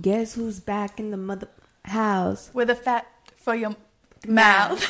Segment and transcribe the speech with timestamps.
[0.00, 1.48] Guess who's back in the mother
[1.84, 2.50] house?
[2.52, 3.06] with a fat
[3.36, 3.76] for your
[4.26, 4.80] mouth.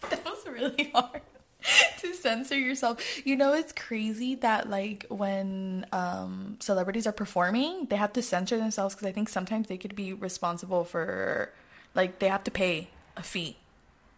[0.10, 1.20] that was really hard
[1.98, 3.24] to censor yourself.
[3.26, 8.56] You know, it's crazy that like when um, celebrities are performing, they have to censor
[8.56, 11.52] themselves because I think sometimes they could be responsible for
[11.94, 13.56] like they have to pay a fee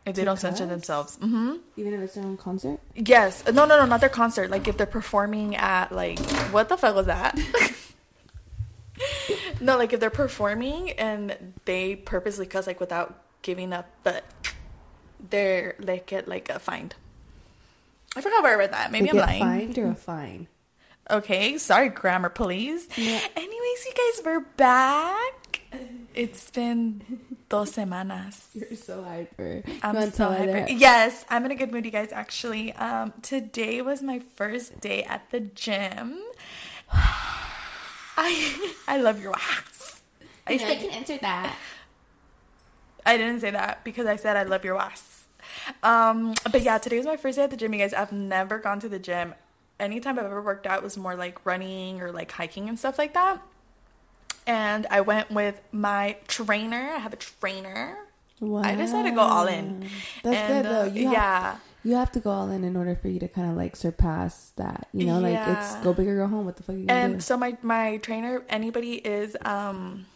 [0.07, 1.17] if they don't censor themselves.
[1.17, 2.79] hmm Even if it's their own concert?
[2.95, 3.45] Yes.
[3.47, 4.49] No, no, no, not their concert.
[4.51, 6.19] Like if they're performing at like
[6.53, 7.39] what the fuck was that?
[9.63, 14.25] no, like if they're performing and they purposely cuss like without giving up, but
[15.31, 16.95] they're they get like a fined.
[18.15, 18.93] I forgot where I read that.
[18.93, 19.41] Maybe They I'm get lying.
[19.41, 20.49] fined or a fine?
[21.11, 22.87] Okay, sorry, grammar police.
[22.97, 23.21] Yeah.
[23.37, 25.61] Anyways, you guys, we're back.
[26.15, 27.03] It's been
[27.49, 28.47] dos semanas.
[28.55, 29.63] You're so hyper.
[29.83, 30.67] I'm so hyper.
[30.71, 32.13] Yes, I'm in a good mood, you guys.
[32.13, 36.19] Actually, um, today was my first day at the gym.
[38.17, 40.03] I I love your ass.
[40.47, 41.57] I, Yeah, I can answer that.
[43.05, 45.25] I didn't say that because I said I love your ass.
[45.83, 47.93] Um, but yeah, today was my first day at the gym, you guys.
[47.93, 49.35] I've never gone to the gym.
[49.81, 53.15] Anytime I've ever worked out was more like running or like hiking and stuff like
[53.15, 53.41] that.
[54.47, 56.93] And I went with my trainer.
[56.95, 57.97] I have a trainer.
[58.41, 59.89] I decided to go all in.
[60.23, 60.83] That's And, good though.
[60.83, 61.57] uh, You have, yeah.
[61.85, 64.51] You have to go all in in order for you to kind of like surpass
[64.57, 64.89] that.
[64.93, 66.45] You know, like it's go big or go home.
[66.45, 67.13] What the fuck are you gonna do?
[67.15, 70.07] and so my my trainer anybody is um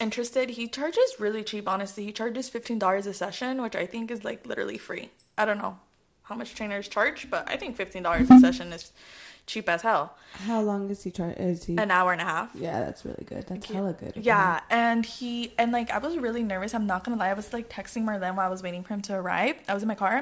[0.00, 4.24] interested he charges really cheap honestly he charges $15 a session which i think is
[4.24, 5.78] like literally free i don't know
[6.22, 8.92] how much trainers charge but i think $15 a session is
[9.50, 10.04] cheap as hell
[10.48, 11.32] How long is he trying?
[11.50, 11.74] Is he?
[11.84, 13.44] an hour and a half yeah, that's really good.
[13.50, 14.10] That's hella good.
[14.16, 14.20] Okay.
[14.32, 17.52] yeah and he and like i was really nervous i'm not gonna lie i was
[17.56, 19.98] like texting marlene while i was waiting for him to arrive i was in my
[20.04, 20.16] car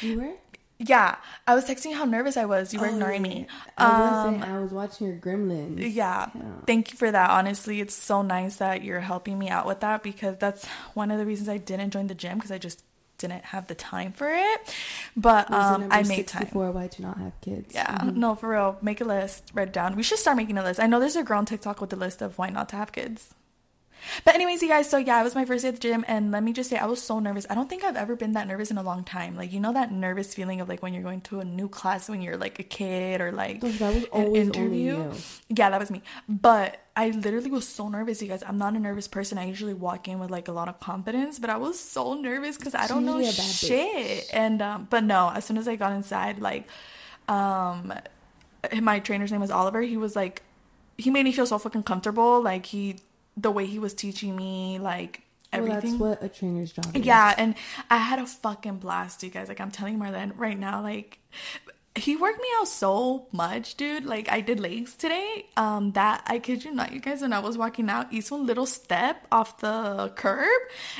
[0.00, 0.32] You were?
[0.78, 1.10] yeah
[1.46, 3.46] i was texting how nervous i was you were Oh, ignoring me
[3.78, 3.84] I
[4.26, 4.42] um.
[4.42, 5.78] I was watching your Gremlins.
[5.94, 6.28] Yeah.
[6.34, 6.42] Yeah.
[6.66, 7.30] Thank you for that.
[7.38, 10.66] Honestly, it's so nice that you're helping me out with that because that's
[11.00, 12.82] one of the reasons I didn't join the gym because I just
[13.22, 14.60] didn't have the time for it.
[15.16, 16.42] But um, I made time.
[16.42, 17.74] 64, Why do you not have kids?
[17.74, 18.16] Yeah, Mhm.
[18.16, 18.76] no, for real.
[18.82, 19.96] Make a list, write it down.
[19.96, 20.78] We should start making a list.
[20.80, 22.92] I know there's a girl on TikTok with the list of why not to have
[22.92, 23.34] kids.
[24.24, 26.30] But anyways, you guys, so yeah, it was my first day at the gym, and
[26.30, 27.46] let me just say, I was so nervous.
[27.48, 29.36] I don't think I've ever been that nervous in a long time.
[29.36, 32.08] Like you know that nervous feeling of like when you're going to a new class
[32.08, 35.12] when you're like a kid or like that was an always only you.
[35.48, 36.02] Yeah, that was me.
[36.28, 38.42] But I literally was so nervous, you guys.
[38.46, 39.38] I'm not a nervous person.
[39.38, 42.56] I usually walk in with like a lot of confidence, but I was so nervous
[42.56, 44.30] because I don't know usually a bad shit.
[44.32, 46.68] And um, but no, as soon as I got inside, like,
[47.28, 47.92] um,
[48.80, 49.80] my trainer's name was Oliver.
[49.80, 50.42] He was like,
[50.98, 52.42] he made me feel so fucking comfortable.
[52.42, 52.96] Like he,
[53.36, 55.22] the way he was teaching me, like
[55.52, 55.98] Well, everything.
[55.98, 57.04] that's what a trainer's job is.
[57.04, 57.54] Yeah, and
[57.90, 59.48] I had a fucking blast, you guys.
[59.48, 61.18] Like I'm telling Marlene right now, like
[61.94, 64.06] he worked me out so much, dude.
[64.06, 65.44] Like I did legs today.
[65.58, 67.20] Um, that I kid you not, you guys.
[67.20, 70.48] When I was walking out, each one little step off the curb,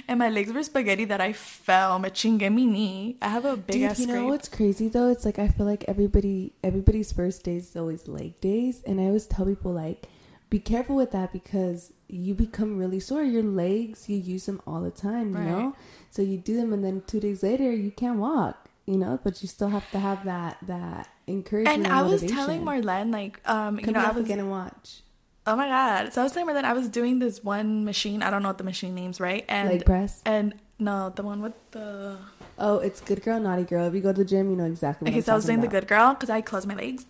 [0.07, 1.99] and my legs were spaghetti that I fell.
[1.99, 3.17] Me chingue mi knee.
[3.23, 4.29] I have a big Dude, ass you know scrape.
[4.29, 5.09] what's crazy though?
[5.11, 9.05] It's like I feel like everybody, everybody's first days is always leg days, and I
[9.05, 10.09] always tell people like,
[10.51, 13.23] be careful with that because you become really sore.
[13.23, 15.47] Your legs, you use them all the time, you Right.
[15.49, 15.77] know.
[16.11, 19.19] So you do them, and then two days later, you can't walk, you know.
[19.25, 21.87] But you still have to have that that encouragement.
[21.87, 25.03] And I was telling Marlene, like, um, you know, I was and watch
[25.47, 26.13] Oh my god!
[26.13, 28.23] So I was telling that I was doing this one machine.
[28.23, 29.45] I don't know what the machine name's right.
[29.49, 30.23] And leg press.
[30.25, 32.19] and no, the one with the
[32.65, 33.89] Oh, it's good girl, naughty girl.
[33.89, 35.07] If you go to the gym, you know exactly.
[35.07, 37.05] What Okay, I'm so I was doing the good girl because I closed my legs.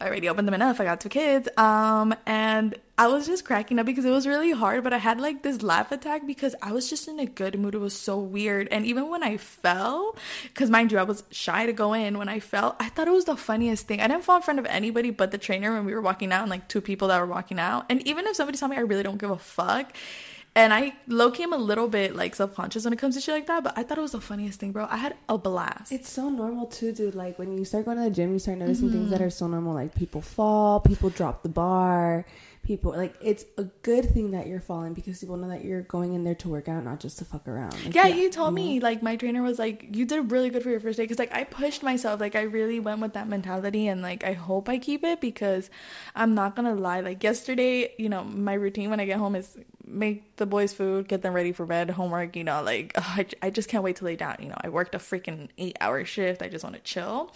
[0.00, 0.80] I already opened them enough.
[0.80, 1.48] I got two kids.
[1.56, 5.20] Um, and I was just cracking up because it was really hard, but I had
[5.20, 7.76] like this laugh attack because I was just in a good mood.
[7.76, 8.66] It was so weird.
[8.72, 12.18] And even when I fell, because mind you, I was shy to go in.
[12.18, 14.00] When I fell, I thought it was the funniest thing.
[14.00, 16.42] I didn't fall in front of anybody but the trainer when we were walking out
[16.42, 17.86] and like two people that were walking out.
[17.88, 19.92] And even if somebody saw me, I really don't give a fuck.
[20.56, 23.20] And I low key am a little bit like self conscious when it comes to
[23.20, 24.86] shit like that, but I thought it was the funniest thing, bro.
[24.90, 25.92] I had a blast.
[25.92, 27.14] It's so normal too, dude.
[27.14, 28.96] Like when you start going to the gym, you start noticing Mm-hmm.
[28.98, 29.74] things that are so normal.
[29.74, 32.24] Like people fall, people drop the bar,
[32.62, 36.14] people like it's a good thing that you're falling because people know that you're going
[36.14, 37.74] in there to work out, not just to fuck around.
[37.84, 40.70] Like, yeah, you told me like my trainer was like you did really good for
[40.70, 43.88] your first day because like I pushed myself like I really went with that mentality
[43.88, 45.68] and like I hope I keep it because
[46.14, 49.56] I'm not gonna lie like yesterday you know my routine when I get home is
[49.96, 53.04] make the boys food get them ready for bed homework you know like ugh,
[53.42, 54.56] I, I just can't wait to lay down you know.
[54.60, 56.42] I worked a freaking eight hour shift.
[56.42, 57.32] I just want to chill.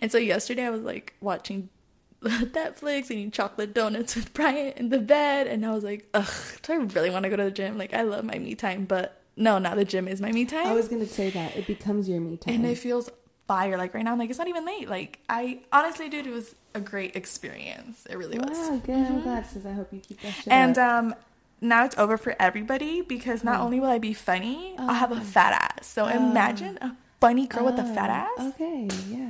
[0.00, 1.68] And so yesterday I was like watching
[2.22, 6.32] Netflix eating chocolate donuts with Bryant in the bed and I was like ugh
[6.62, 7.78] do I really want to go to the gym?
[7.78, 10.66] Like I love my me time but no now the gym is my me time.
[10.66, 11.56] I was gonna say that.
[11.56, 12.54] It becomes your me time.
[12.54, 13.10] and it feels
[13.46, 13.76] fire.
[13.76, 14.88] Like right now I'm like it's not even late.
[14.88, 18.06] Like I honestly dude it was a great experience.
[18.08, 18.56] It really was.
[18.56, 18.94] Wow, good.
[18.94, 19.66] I'm glad, sis.
[19.66, 21.04] I hope you keep that shit and up.
[21.04, 21.14] um
[21.60, 23.64] now it's over for everybody because not Oh.
[23.64, 25.20] only will I be funny, I'll have a Oh.
[25.20, 25.86] fat ass.
[25.86, 26.08] So Oh.
[26.08, 28.52] imagine a funny girl with a fat Oh, ass.
[28.54, 29.26] Okay, yeah.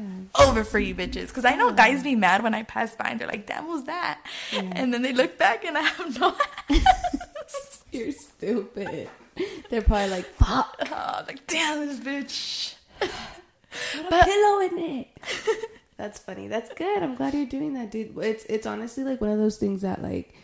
[0.47, 1.29] Over for you bitches.
[1.29, 1.73] Because I know Oh.
[1.73, 4.21] guys be mad when I pass by and they're like, damn, who's that?
[4.53, 4.61] Yeah.
[4.73, 6.35] And then they look back and I have no
[6.71, 7.85] ass.
[7.93, 9.09] You're stupid.
[9.71, 12.75] They're probably like, fuck, oh, like, damn, this bitch.
[13.01, 15.09] put a pillow in it.
[15.97, 16.49] That's funny.
[16.49, 17.03] That's good.
[17.03, 18.17] I'm glad you're doing that, dude.
[18.19, 20.35] It's it's honestly like one of those things that like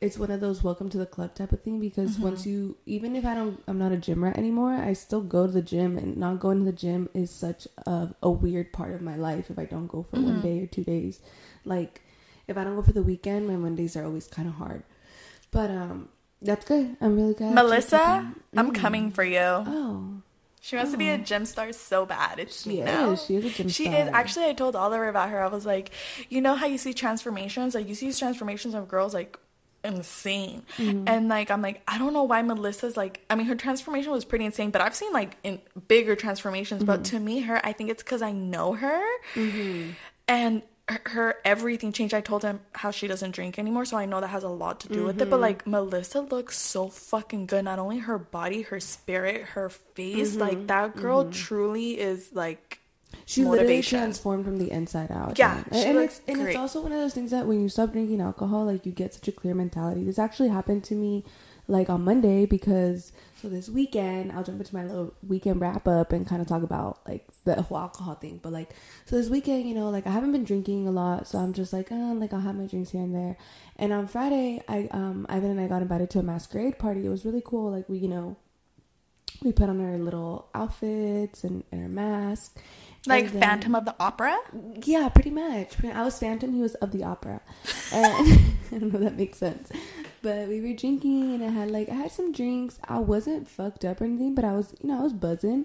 [0.00, 2.22] it's one of those welcome to the club type of thing because Mm-hmm.
[2.22, 5.46] once you even if I don't I'm not a gym rat anymore, I still go
[5.46, 8.94] to the gym and not going to the gym is such a, a weird part
[8.94, 10.42] of my life if I don't go for one Mhm.
[10.42, 11.20] day or two days.
[11.64, 12.02] Like
[12.46, 14.84] if I don't go for the weekend, my Mondays are always kind of hard.
[15.50, 16.08] But um
[16.40, 16.96] that's good.
[17.00, 17.46] I'm really glad.
[17.48, 18.74] you're Melissa, taking- I'm Mm.
[18.76, 19.40] coming for you.
[19.40, 20.22] Oh,
[20.60, 21.18] She wants to be a Oh.
[21.18, 22.38] gym star so bad.
[22.38, 23.10] It's she now.
[23.12, 23.24] is.
[23.24, 23.94] She is a gym She star.
[24.00, 24.46] is actually.
[24.46, 25.42] I told Oliver about her.
[25.42, 25.90] I was like,
[26.28, 27.74] you know how you see transformations?
[27.74, 29.38] Like you see these transformations of girls like
[29.88, 31.04] insane, Mhm.
[31.08, 33.24] and like I'm like I don't know why Melissa's like.
[33.30, 36.84] I mean, her transformation was pretty insane, but I've seen like in bigger transformations.
[36.84, 37.16] But Mm-hmm.
[37.16, 39.02] to me, her, I think it's because I know her,
[39.34, 39.94] Mhm.
[40.28, 42.14] and her, her everything changed.
[42.14, 44.80] I told him how she doesn't drink anymore, so I know that has a lot
[44.80, 45.28] to do with it.
[45.28, 45.40] But Mhm.
[45.48, 47.64] like Melissa looks so fucking good.
[47.64, 50.34] Not only her body, her spirit, her face.
[50.36, 50.66] Like Mhm.
[50.68, 51.32] that girl Mhm.
[51.34, 52.80] truly is like
[53.26, 55.38] She literally transformed from the inside out.
[55.38, 56.48] Yeah, and looks it's and great.
[56.50, 59.14] it's also one of those things that when you stop drinking alcohol, like you get
[59.14, 60.02] such a clear mentality.
[60.04, 61.24] This actually happened to me,
[61.66, 66.12] like on Monday because so this weekend I'll jump into my little weekend wrap up
[66.12, 68.40] and kind of talk about like the whole alcohol thing.
[68.42, 68.70] But like
[69.04, 71.72] so this weekend, you know, like I haven't been drinking a lot, so I'm just
[71.72, 73.36] like, oh, like I'll have my drinks here and there.
[73.76, 77.04] And on Friday, I um Ivan and I got invited to a masquerade party.
[77.04, 77.70] It was really cool.
[77.70, 78.36] Like we, you know.
[79.40, 82.58] We put on our little outfits and, and our mask.
[83.06, 84.36] Like then- Phantom of the Opera.
[84.84, 85.82] yeah, pretty much.
[85.84, 87.40] I was Phantom, he was of the opera.
[87.92, 88.04] And
[88.72, 89.70] I don't know if that makes sense.
[90.20, 92.78] But we were drinking and I had like I had some drinks.
[92.86, 95.64] I wasn't fucked up or anything, but I was you know, I was buzzing.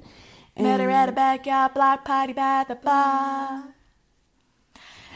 [0.58, 3.73] Met her at a backyard block party by the bar.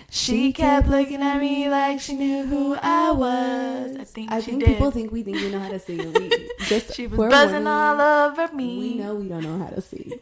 [0.09, 3.97] She kept looking at me like she knew who I was.
[3.97, 4.69] I think I she think did.
[4.69, 6.13] people think we think we know how to sing.
[6.13, 8.79] We just she was buzzing warning, all over me.
[8.79, 10.13] We know we don't know how to sing.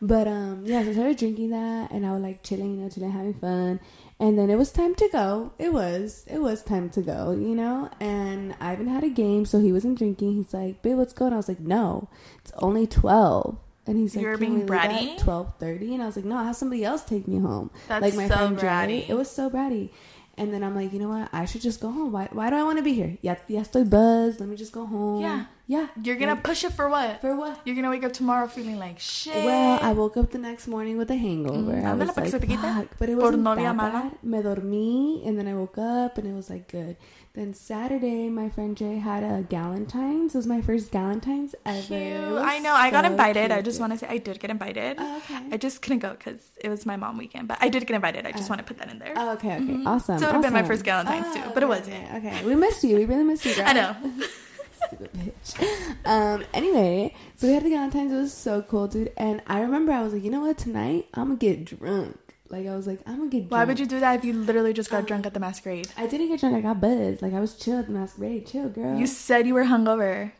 [0.00, 2.88] But um yeah, so I started drinking that and I was like chilling, you know,
[2.88, 3.80] chilling, having fun.
[4.18, 5.52] And then it was time to go.
[5.58, 6.24] It was.
[6.26, 7.90] It was time to go, you know?
[8.00, 10.36] And Ivan had a game, so he wasn't drinking.
[10.36, 11.26] He's like, babe, let's go.
[11.26, 12.08] And I was like, no,
[12.38, 13.58] it's only 12.
[13.86, 15.18] And he's like, You were "Can being leave at bratty?
[15.20, 15.94] 12.30?
[15.94, 17.70] And I was like, no, I'll have somebody else take me home.
[17.88, 18.66] That's like my so friend Jay.
[18.66, 19.08] bratty.
[19.08, 19.90] It was so bratty.
[20.38, 21.30] And then I'm like, you know what?
[21.32, 22.12] I should just go home.
[22.12, 23.16] Why, why do I want to be here?
[23.22, 24.38] Ya, ya estoy buzzed.
[24.38, 25.22] Let me just go home.
[25.22, 25.46] Yeah.
[25.66, 25.86] Yeah.
[26.02, 27.20] You're gonna push it for what?
[27.22, 27.58] For what?
[27.64, 29.34] You're gonna wake up tomorrow feeling like shit.
[29.44, 31.72] Well, I woke up the next morning with a hangover.
[31.72, 32.98] Mm, I was para que se like, fuck.
[32.98, 34.12] But it wasn't novia that mala.
[34.12, 34.22] bad.
[34.22, 36.96] Me dormí, and then I woke up, and it was like good.
[37.36, 40.34] Then Saturday, my friend Jay had a Galentine's.
[40.34, 41.82] It was my first Galentine's ever.
[41.82, 42.38] Cute.
[42.38, 42.72] I know.
[42.72, 43.52] I got so invited.
[43.52, 44.96] I just want to say I did get invited.
[44.98, 45.40] Oh, okay.
[45.52, 48.26] I just couldn't go because it was my mom weekend, but I did get invited.
[48.26, 48.54] I just Oh.
[48.54, 49.12] want to put that in there.
[49.16, 49.86] Oh, okay, okay, Mhm.
[49.86, 50.18] awesome.
[50.18, 51.94] So it would've been my first Galentine's too, Oh, but it wasn't.
[52.14, 52.44] Okay, okay.
[52.46, 52.96] we missed you.
[52.96, 53.64] We really missed you, girl.
[53.68, 53.94] I know.
[54.86, 55.96] Stupid bitch.
[56.06, 56.42] Um.
[56.54, 58.12] Anyway, so we had the Galentine's.
[58.12, 59.12] It was so cool, dude.
[59.18, 60.56] And I remember I was like, you know what?
[60.56, 62.18] Tonight I'm gonna get drunk.
[62.50, 63.50] Like I was like, I'm gonna get.
[63.50, 65.88] Why would you do that if you literally just got Um, drunk at the masquerade?
[65.96, 66.56] I didn't get drunk.
[66.56, 67.22] I got buzzed.
[67.22, 68.46] Like I was chill at the masquerade.
[68.46, 68.96] Chill, girl.
[68.98, 70.32] You said you were hungover.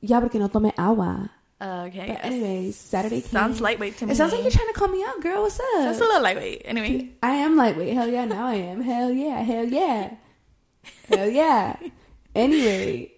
[0.00, 1.30] yeah, porque no tomé agua.
[1.58, 2.08] Uh, okay.
[2.08, 3.30] But anyways, Saturday came.
[3.30, 4.12] sounds lightweight to me.
[4.12, 5.42] It sounds like you're trying to call me out, girl.
[5.42, 5.66] What's up?
[5.88, 6.62] Sounds a little lightweight.
[6.66, 7.94] Anyway, I am lightweight.
[7.94, 8.82] Hell yeah, now I am.
[8.82, 10.14] Hell yeah, hell yeah,
[11.08, 11.76] hell yeah.
[12.36, 13.12] Anyway,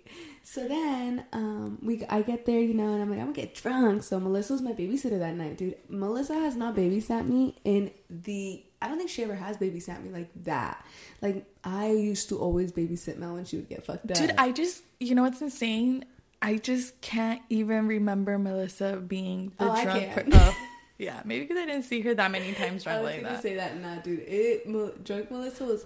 [0.51, 3.55] so then um, we I get there, you know, and I'm like, I'm gonna get
[3.55, 4.03] drunk.
[4.03, 5.77] So Melissa was my babysitter that night, dude.
[5.91, 8.65] Melissa has not babysat me in the.
[8.81, 10.83] I don't think she ever has babysat me like that.
[11.21, 14.17] Like I used to always babysit Mel when she would get fucked up.
[14.17, 16.07] dude, I just you know what's insane?
[16.41, 20.11] I just can't even remember Melissa being the Oh, drunk.
[20.13, 20.57] per- oh,
[20.99, 23.43] yeah, maybe because I didn't see her that many times I was like gonna that.
[23.43, 24.21] say that, nah, dude.
[24.21, 24.65] It
[25.05, 25.85] drunk Melissa was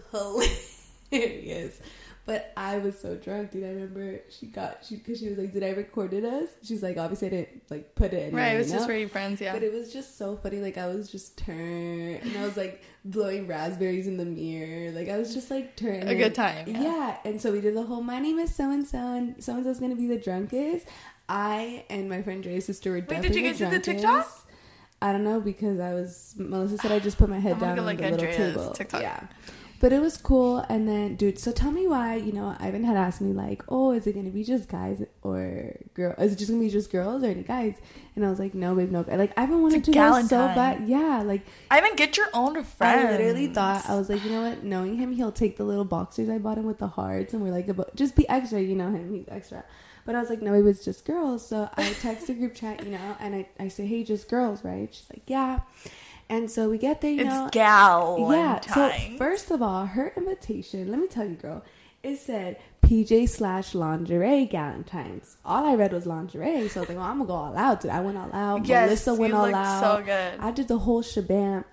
[1.10, 1.80] hilarious,
[2.24, 3.64] but I was so drunk, dude.
[3.64, 6.82] I remember she got she because she was like, "Did I record it us?" She's
[6.82, 9.40] like, "Obviously, I didn't like put it." Anywhere, right, it was just for your friends.
[9.40, 9.52] Yeah.
[9.52, 10.58] But it was just so funny.
[10.58, 14.92] Like I was just turned, and I was like blowing raspberries in the mirror.
[14.92, 16.08] Like I was just like turned.
[16.08, 16.82] A good time, Yeah.
[16.82, 17.16] yeah.
[17.24, 18.02] And so we did the whole.
[18.02, 20.86] My name is so and so, and so and so's gonna be the drunkest.
[21.28, 23.78] I and my friend Dre's sister were Wait, did you guys do the.
[23.78, 24.28] TikTok?
[25.00, 27.78] I don't know because I was Melissa said I just put my head I'm down
[27.80, 28.70] on look the at little table.
[28.72, 29.02] TikTok.
[29.02, 29.26] Yeah.
[29.82, 30.58] But it was cool.
[30.68, 33.90] And then, dude, so tell me why, you know, Ivan had asked me, like, oh,
[33.90, 36.14] is it going to be just guys or girls?
[36.20, 37.74] Is it just going to be just girls or any guys?
[38.14, 39.04] And I was like, no, babe, no.
[39.08, 40.88] Like, Ivan wanted to go so bad.
[40.88, 41.24] Yeah.
[41.26, 43.08] Like, Ivan, get your own friend.
[43.08, 44.62] I literally thought, I was like, you know what?
[44.62, 47.34] Knowing him, he'll take the little boxers I bought him with the hearts.
[47.34, 48.60] And we're like, just be extra.
[48.60, 49.12] You know him.
[49.12, 49.64] He's extra.
[50.04, 51.44] But I was like, no, it was just girls.
[51.44, 54.64] So I text the group chat, you know, and I, I say, hey, just girls,
[54.64, 54.88] right?
[54.94, 55.60] She's like, yeah.
[56.32, 57.50] And so we get there, you it's know.
[57.52, 58.16] gal.
[58.32, 58.58] Yeah.
[58.60, 61.62] So first of all, her invitation, let me tell you, girl,
[62.02, 65.36] it said PJ slash lingerie Galentine's.
[65.44, 67.82] All I read was lingerie, so I was like, well, I'm gonna go all out.
[67.82, 67.90] Dude.
[67.90, 68.64] I went all out.
[68.64, 69.80] Yes, Melissa went all out.
[69.98, 70.40] So good.
[70.40, 71.64] I did the whole shabam.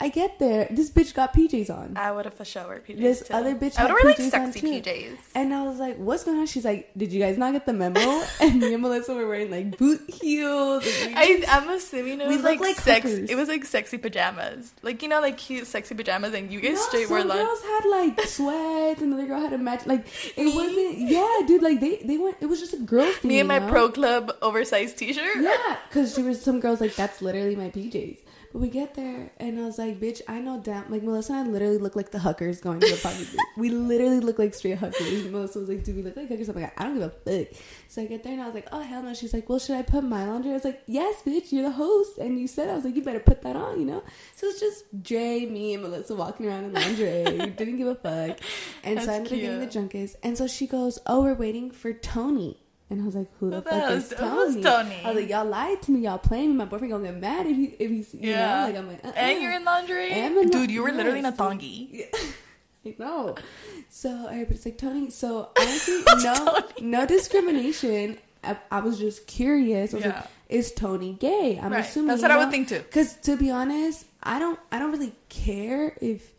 [0.00, 0.66] I get there.
[0.70, 1.96] This bitch got PJs on.
[1.96, 3.00] I would have for sure PJs.
[3.00, 3.34] This too.
[3.34, 3.78] other bitch.
[3.78, 5.18] I would have like sexy PJs.
[5.36, 7.72] And I was like, "What's going on?" She's like, "Did you guys not get the
[7.72, 8.00] memo?"
[8.40, 10.82] and me and Melissa were wearing like boot heels.
[10.84, 13.06] I, am assuming it was like, like sex.
[13.06, 16.74] It was like sexy pajamas, like you know, like cute sexy pajamas, and you guys
[16.74, 17.38] no, straight were like.
[17.38, 19.86] girls had like sweats, and another girl had a match.
[19.86, 20.98] Like it wasn't.
[20.98, 21.62] Yeah, dude.
[21.62, 22.36] Like they they went.
[22.40, 23.28] It was just a girl thing.
[23.28, 23.70] Me and my know?
[23.70, 25.40] pro club oversized T-shirt.
[25.40, 28.18] Yeah, because there was some girls like that's literally my PJs.
[28.54, 30.88] We get there, and I was like, bitch, I know damn.
[30.88, 33.26] Like, Melissa and I literally look like the hookers going to the party.
[33.56, 35.24] we literally look like straight hookers.
[35.24, 36.48] Melissa was like, do we look like hookers?
[36.48, 37.60] I'm like, I don't give a fuck.
[37.88, 39.12] So I get there, and I was like, oh, hell no.
[39.12, 40.52] She's like, well, should I put my laundry?
[40.52, 42.18] I was like, yes, bitch, you're the host.
[42.18, 44.04] And you said, I was like, you better put that on, you know?
[44.36, 47.24] So it's just Dre, me, and Melissa walking around in lingerie.
[47.24, 48.38] we didn't give a fuck.
[48.84, 50.16] And That's so I ended up getting the drunkest.
[50.22, 52.63] And so she goes, oh, we're waiting for Tony.
[52.94, 54.62] And I was like, who the fuck is Tony?
[54.62, 55.00] Tony?
[55.04, 56.02] I was like, y'all lied to me.
[56.02, 56.54] Y'all playing me.
[56.54, 58.60] My boyfriend gonna get mad if he if he's you yeah.
[58.60, 59.12] know like I'm like uh-uh.
[59.16, 60.70] and you're in lingerie, in dude.
[60.70, 61.88] You were yes, literally in a thongy.
[61.90, 62.94] Yeah.
[62.98, 63.34] no.
[63.90, 65.10] So everybody's like Tony.
[65.10, 68.18] So honestly, no no discrimination.
[68.42, 69.92] I, I, was just curious.
[69.92, 70.14] I was yeah.
[70.14, 71.60] like, is Tony gay?
[71.62, 71.84] I'm right.
[71.84, 72.34] assuming that's what know?
[72.34, 72.80] I would think too.
[72.80, 76.32] Because to be honest, I don't I don't really care if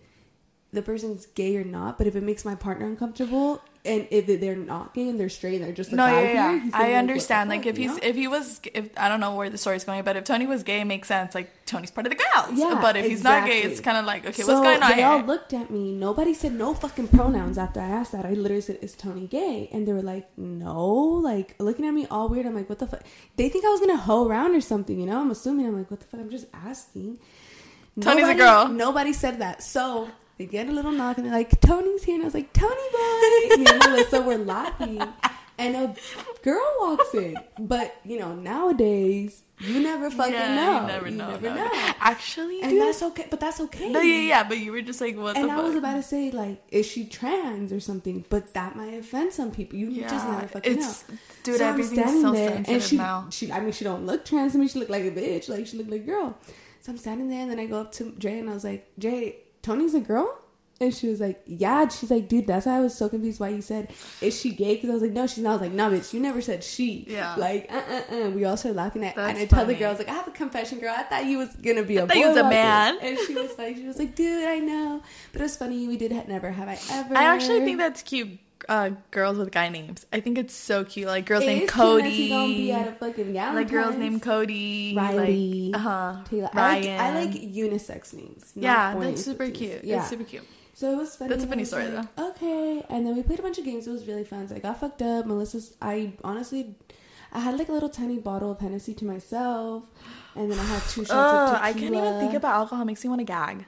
[0.73, 1.97] the person's gay or not.
[1.97, 5.55] But if it makes my partner uncomfortable, and if they're not gay and they're straight
[5.55, 6.69] and they're just like no, yeah, yeah.
[6.73, 7.49] I understand.
[7.49, 7.99] Like, if he's know?
[8.01, 10.63] if he was if I don't know where the story's going, but if Tony was
[10.63, 11.35] gay, it makes sense.
[11.35, 12.57] Like Tony's part of the crowd.
[12.57, 13.09] Yeah, but if exactly.
[13.09, 15.07] he's not gay, it's kind of like okay, so what's going on they here?
[15.07, 15.93] all looked at me.
[15.93, 18.25] Nobody said no fucking pronouns after I asked that.
[18.25, 20.85] I literally said, "Is Tony gay?" And they were like, "No."
[21.25, 22.45] Like looking at me all weird.
[22.45, 23.03] I'm like, "What the fuck?"
[23.35, 24.99] They think I was gonna hoe around or something.
[24.99, 25.21] You know?
[25.21, 25.67] I'm assuming.
[25.67, 27.19] I'm like, "What the fuck?" I'm just asking.
[28.01, 28.67] Tony's nobody, a girl.
[28.67, 29.63] Nobody said that.
[29.63, 32.15] So they get a little knock and they're like, Tony's here.
[32.15, 33.55] And I was like, Tony boy.
[33.57, 35.01] Me and Melissa were laughing.
[35.57, 35.95] And a
[36.43, 37.37] girl walks in.
[37.57, 40.81] But, you know, nowadays, you never fucking yeah, know.
[40.81, 41.29] You never you know.
[41.29, 41.69] Never know.
[42.01, 43.27] Actually, and dude, that's okay.
[43.29, 43.89] But that's okay.
[43.89, 44.43] No, yeah, yeah.
[44.43, 45.37] But you were just like, what?
[45.37, 45.65] And I fuck?
[45.65, 48.25] was about to say, like, is she trans or something?
[48.29, 49.79] But that might offend some people.
[49.79, 51.17] You yeah, just never fucking it's, know.
[51.43, 53.27] Dude, so everything's so there, sensitive and she, now.
[53.29, 54.67] She, I mean, she don't look trans to me.
[54.67, 55.47] She looked like a bitch.
[55.47, 56.37] Like she looked like a girl.
[56.81, 58.91] So I'm standing there, and then I go up to Jay, and I was like,
[58.99, 60.41] Jay, Tony's a girl.
[60.81, 61.87] And she was like, yeah.
[61.87, 64.75] She's like, dude, that's why I was so confused why you said, is she gay?
[64.75, 65.51] Because I was like, no, she's not.
[65.51, 67.05] I was like, no, bitch, you never said she.
[67.07, 67.33] Yeah.
[67.35, 68.29] Like, uh, uh, uh.
[68.31, 69.17] We all started laughing at.
[69.17, 70.93] And I tell the girl, I was like, I have a confession, girl.
[70.95, 72.27] I thought you was gonna be a I boy.
[72.27, 72.97] was a man.
[73.01, 75.87] And she was like, she was like, dude, I know, but it was funny.
[75.87, 77.15] We did never have I ever.
[77.15, 78.37] I actually think that's cute.
[78.67, 80.05] Uh, girls with guy names.
[80.11, 81.07] I think it's so cute.
[81.07, 82.71] Like girls it named Cody.
[82.71, 84.93] like girls named Cody.
[84.95, 85.71] Riley.
[85.71, 86.23] Like, uh huh.
[86.29, 86.49] Taylor.
[86.53, 86.99] Ryan.
[86.99, 88.51] I like, I like unisex names.
[88.55, 89.83] Yeah, that's super cute.
[89.83, 89.99] Yeah.
[89.99, 90.47] It's super cute.
[90.73, 91.29] So it was funny.
[91.29, 92.29] That's a funny story like, though.
[92.31, 93.87] Okay, and then we played a bunch of games.
[93.87, 94.47] It was really fun.
[94.49, 95.25] So I got fucked up.
[95.25, 95.73] Melissa's.
[95.81, 96.75] I honestly,
[97.31, 99.85] I had like a little tiny bottle of Hennessy to myself,
[100.35, 101.59] and then I had two shots of tequila.
[101.61, 102.81] I can't even think about alcohol.
[102.81, 103.65] It makes me want to gag.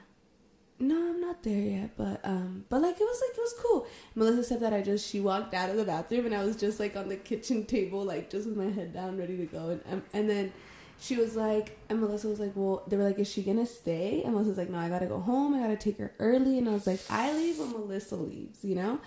[0.80, 3.86] No, I'm not there yet, but um, but like it was like it was cool.
[4.14, 6.78] Melissa said that I just she walked out of the bathroom and I was just
[6.78, 9.82] like on the kitchen table, like just with my head down, ready to go, and
[9.90, 10.52] um, and then
[11.00, 14.22] she was like, and Melissa was like, well, they were like, is she gonna stay?
[14.24, 15.54] And Melissa was like, no, I gotta go home.
[15.54, 16.58] I gotta take her early.
[16.58, 19.00] And I was like, I leave when Melissa leaves, you know?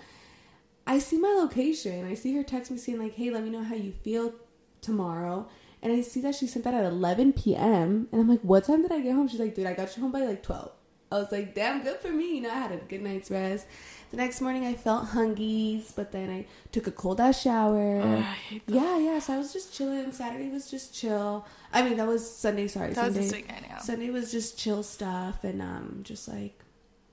[0.86, 2.06] I see my location.
[2.06, 4.32] I see her text me saying, like, hey, let me know how you feel
[4.80, 5.48] tomorrow.
[5.82, 8.08] And I see that she sent that at 11 p.m.
[8.10, 9.28] And I'm like, what time did I get home?
[9.28, 10.70] She's like, dude, I got you home by like 12.
[11.12, 12.36] I was like, damn, good for me.
[12.36, 13.66] You know, I had a good night's rest.
[14.10, 18.00] The next morning, I felt hungies, but then I took a cold ass shower.
[18.02, 18.34] Oh,
[18.66, 19.18] yeah, yeah.
[19.18, 20.10] So I was just chilling.
[20.12, 21.46] Saturday was just chill.
[21.72, 22.66] I mean, that was Sunday.
[22.66, 23.20] Sorry, that Sunday.
[23.20, 23.78] Was weekend, yeah.
[23.78, 26.58] Sunday was just chill stuff and um, just like,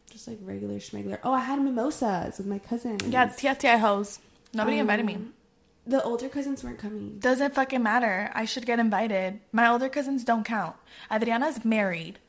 [0.10, 1.20] just like regular schmegler.
[1.24, 3.04] Oh, I had mimosas with my cousins.
[3.04, 4.20] Yeah, tia hoes.
[4.54, 5.18] Nobody um, invited me.
[5.86, 7.20] The older cousins weren't coming.
[7.20, 8.32] Doesn't fucking matter.
[8.34, 9.40] I should get invited.
[9.52, 10.76] My older cousins don't count.
[11.12, 12.20] Adriana's married.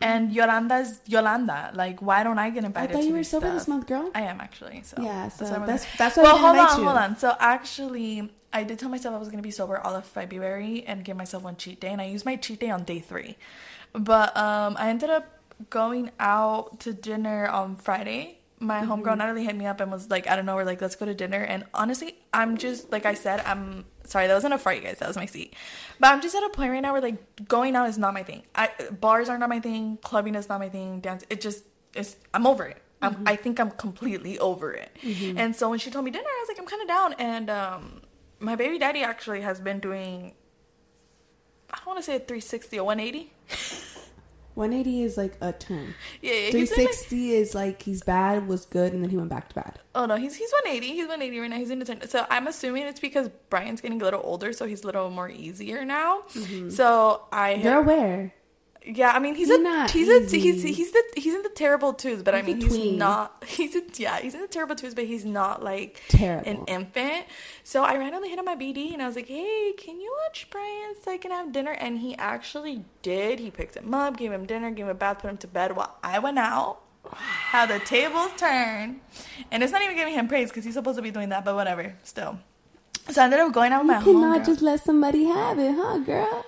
[0.00, 1.72] And Yolanda's Yolanda.
[1.74, 2.90] Like, why don't I get invited?
[2.90, 4.10] I thought you were sober this month, girl.
[4.14, 4.82] I am actually.
[4.84, 6.22] So yeah, so that's that's, that's why.
[6.22, 6.84] Well, hold on, you.
[6.84, 7.16] hold on.
[7.16, 11.04] So actually, I did tell myself I was gonna be sober all of February and
[11.04, 13.36] give myself one cheat day, and I used my cheat day on day three.
[13.92, 15.26] But um, I ended up
[15.70, 18.37] going out to dinner on Friday.
[18.60, 18.90] My Mm-hmm.
[18.92, 21.14] homegirl Natalie hit me up and was like, out of nowhere, like, let's go to
[21.14, 21.42] dinner.
[21.42, 24.98] And honestly, I'm just, like I said, I'm sorry, that wasn't a fart, you guys.
[24.98, 25.54] That was my seat.
[26.00, 28.22] But I'm just at a point right now where, like, going out is not my
[28.24, 28.42] thing.
[28.54, 29.98] I Bars are not my thing.
[30.02, 31.00] Clubbing is not my thing.
[31.00, 32.16] Dance, it just, is.
[32.34, 32.82] I'm over it.
[33.00, 33.28] I'm, Mm-hmm.
[33.28, 34.90] I think I'm completely over it.
[35.36, 37.12] And so when she told me dinner, I was like, I'm kind of down.
[37.20, 38.02] And um,
[38.40, 40.32] my baby daddy actually has been doing,
[41.72, 43.32] I don't want to say a 360 or 180.
[44.58, 45.94] 180 is like a turn.
[46.20, 46.40] Yeah, yeah.
[46.50, 49.48] he's been, like- 360 is like he's bad, was good, and then he went back
[49.50, 49.78] to bad.
[49.94, 50.94] Oh no, he's he's 180.
[50.94, 51.56] He's 180 right now.
[51.56, 52.06] He's in the turn.
[52.08, 55.30] So I'm assuming it's because Brian's getting a little older, so he's a little more
[55.30, 56.22] easier now.
[56.34, 56.70] Mm-hmm.
[56.70, 58.34] So I You're aware.
[58.90, 61.50] Yeah, I mean he's He's a not he's a he's he's the he's in the
[61.50, 64.46] terrible twos, but I He's a mean he's not he's a, yeah he's in the
[64.48, 66.50] terrible twos, but he's not like Terrible.
[66.50, 67.26] an infant.
[67.64, 70.48] So I randomly hit on my BD and I was like, hey, can you watch
[70.50, 71.72] Brian so I can have dinner?
[71.72, 73.38] And he actually did.
[73.40, 75.76] He picked him up, gave him dinner, gave him a bath, put him to bed
[75.76, 76.80] while I went out.
[77.12, 79.00] How the tables turn,
[79.50, 81.54] and it's not even giving him praise because he's supposed to be doing that, but
[81.54, 81.94] whatever.
[82.02, 82.38] Still,
[83.10, 84.46] so I ended up going out with You my cannot homegirl.
[84.46, 86.44] just let somebody have it, huh, girl?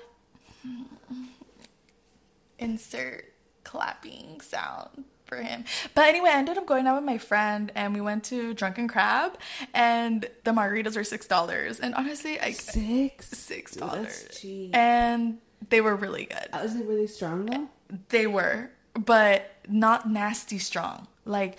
[2.60, 3.32] Insert
[3.64, 5.64] clapping sound for him.
[5.94, 8.88] But anyway, I ended up going out with my friend and we went to Drunken
[8.88, 9.38] Crab
[9.74, 11.78] and the margaritas were six dollars.
[11.80, 13.28] And honestly, like Six.
[13.28, 14.44] six dollars.
[14.72, 15.38] And
[15.68, 16.48] they were really good.
[16.52, 17.68] Uh, is it really strong though?
[18.08, 21.06] They were, but not nasty strong.
[21.24, 21.56] Like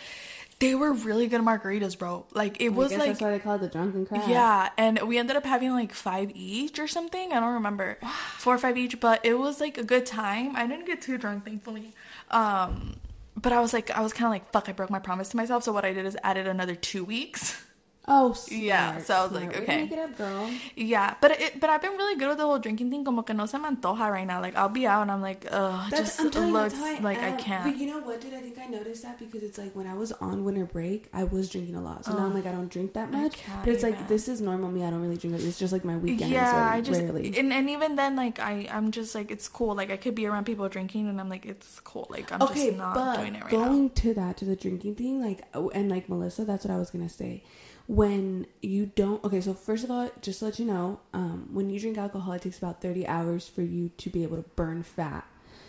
[0.62, 2.25] they were really good margaritas, bro.
[2.34, 4.30] Like it was like that's why they call it the drunken crab.
[4.30, 7.34] yeah, and we ended up having like five each or something.
[7.34, 7.98] I don't remember,
[8.38, 10.56] four or five each, but it was like a good time.
[10.56, 11.94] I didn't get too drunk, thankfully.
[12.30, 12.96] Um,
[13.36, 15.38] but I was like, I was kind of like, fuck, I broke my promise to
[15.38, 15.63] myself.
[15.63, 17.62] So what I did is added another two weeks.
[18.13, 19.56] Oh, smart, Yeah, so I was like, smart.
[19.56, 19.82] To okay.
[19.84, 20.50] Make it up, girl.
[20.75, 23.06] Yeah, but it, but I've been really good with the whole drinking thing.
[23.06, 24.41] Como que no se me antoja right now.
[24.41, 26.98] Like I'll be out and I'm like, ugh, it just I'm telling you, looks that's
[27.00, 27.38] how like I am.
[27.38, 27.63] can't.
[27.63, 28.34] But you know what, dude?
[28.34, 31.24] I think I noticed that because it's like when I was on winter break, I
[31.24, 32.03] was drinking a lot.
[32.06, 33.38] So now I'm like, I don't drink that much.
[33.63, 34.84] But it's like this is normal me.
[34.84, 35.39] I don't really drink.
[35.39, 36.32] It's just like my weekend.
[36.32, 37.38] yeah, or I just rarely.
[37.38, 39.74] and, and even then, like I I'm just like it's cool.
[39.75, 42.08] Like I could be around people drinking and I'm like it's cool.
[42.10, 43.91] Like I'm okay, just not but doing it right going now.
[43.96, 46.89] to that to the drinking thing, like oh, and like Melissa, that's what I was
[46.89, 47.44] gonna say.
[47.91, 51.69] When you don't, okay, so first of all, just to let you know, um, when
[51.69, 54.82] you drink alcohol, it takes about thirty hours for you to be able to burn
[54.82, 55.25] fat.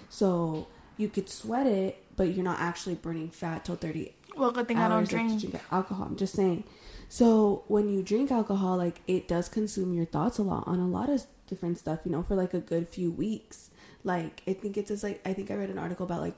[0.09, 4.69] So you could sweat it, but you're not actually burning fat till thirty Well, good
[4.69, 5.41] thing I don't drink.
[5.41, 6.07] drinking alcohol.
[6.07, 6.63] I'm just saying.
[7.09, 10.87] So when you drink alcohol, like it does consume your thoughts a lot on a
[10.87, 12.01] lot of different stuff.
[12.05, 13.71] You know, for like a good few weeks.
[14.05, 16.37] Like I think it's just like I think I read an article about like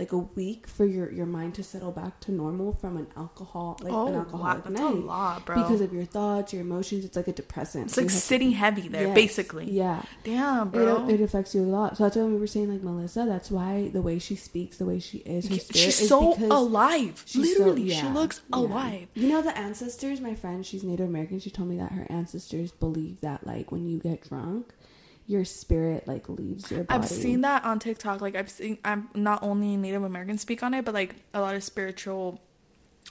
[0.00, 3.78] like a week for your your mind to settle back to normal from an alcohol
[3.82, 5.56] like Oh, an wow, alcoholic a night lot, bro.
[5.62, 7.04] because of your thoughts, your emotions.
[7.04, 7.84] It's like a depressant.
[7.86, 9.70] It's So like have to- sitting heavy there, Yes, basically.
[9.70, 10.02] Yeah.
[10.24, 11.08] Damn, It, bro.
[11.08, 11.96] it affects you a lot.
[11.96, 13.24] So that's why we were saying like Melissa.
[13.28, 16.34] That's why the way she speaks, the way she is, her spirit She's is so
[16.50, 17.22] alive.
[17.26, 18.58] She's so- Literally, she looks yeah.
[18.58, 19.08] alive.
[19.14, 20.20] You know the ancestors.
[20.20, 21.40] My friend, she's Native American.
[21.40, 24.72] She told me that her ancestors believe that like when you get drunk,
[25.30, 27.02] your spirit like leaves your body.
[27.02, 28.20] I've seen that on TikTok.
[28.20, 31.54] Like I've seen, I'm not only Native Americans speak on it, but like a lot
[31.54, 32.40] of spiritual.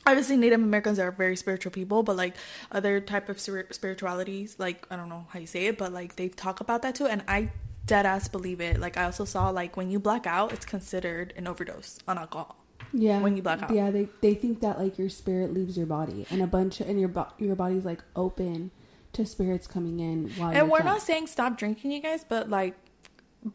[0.06, 2.36] Obviously, Native Americans are very spiritual people, but like
[2.72, 6.28] other type of spiritualities, like I don't know how you say it, but like they
[6.28, 7.52] talk about that too, and I
[7.86, 8.82] dead ass believe it.
[8.82, 12.58] Like I also saw like when you black out, it's considered an overdose on alcohol.
[12.92, 13.72] Yeah, when you black out.
[13.72, 17.00] Yeah, they they think that like your spirit leaves your body, and a bunch and
[17.00, 18.72] your bo- your body's like open
[19.14, 20.52] to spirits coming in while.
[20.52, 20.86] And we're drunk.
[20.86, 22.76] not saying stop drinking, you guys, but like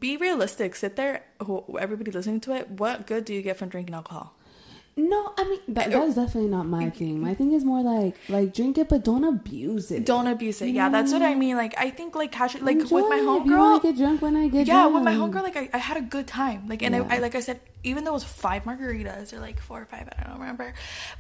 [0.01, 0.75] be realistic.
[0.75, 1.25] Sit there,
[1.79, 2.71] everybody listening to it.
[2.71, 4.35] What good do you get from drinking alcohol?
[4.97, 6.99] No, I mean that, that is definitely not my mm-hmm.
[6.99, 7.21] thing.
[7.21, 10.07] My thing is more like like drink it, but don't abuse it.
[10.07, 10.67] Don't abuse it.
[10.69, 11.57] You Yeah, that's what I I mean.
[11.57, 13.19] Like I think like casual, like Enjoy with my it.
[13.19, 13.83] If you homegirl.
[13.83, 14.95] get drunk when I get Yeah, drunk.
[14.95, 16.69] with my homegirl, like I, I had a good time.
[16.69, 17.07] Like and Yeah.
[17.11, 19.85] I, I like I said, even though it was five margaritas or like four or
[19.85, 20.75] five, I don't remember.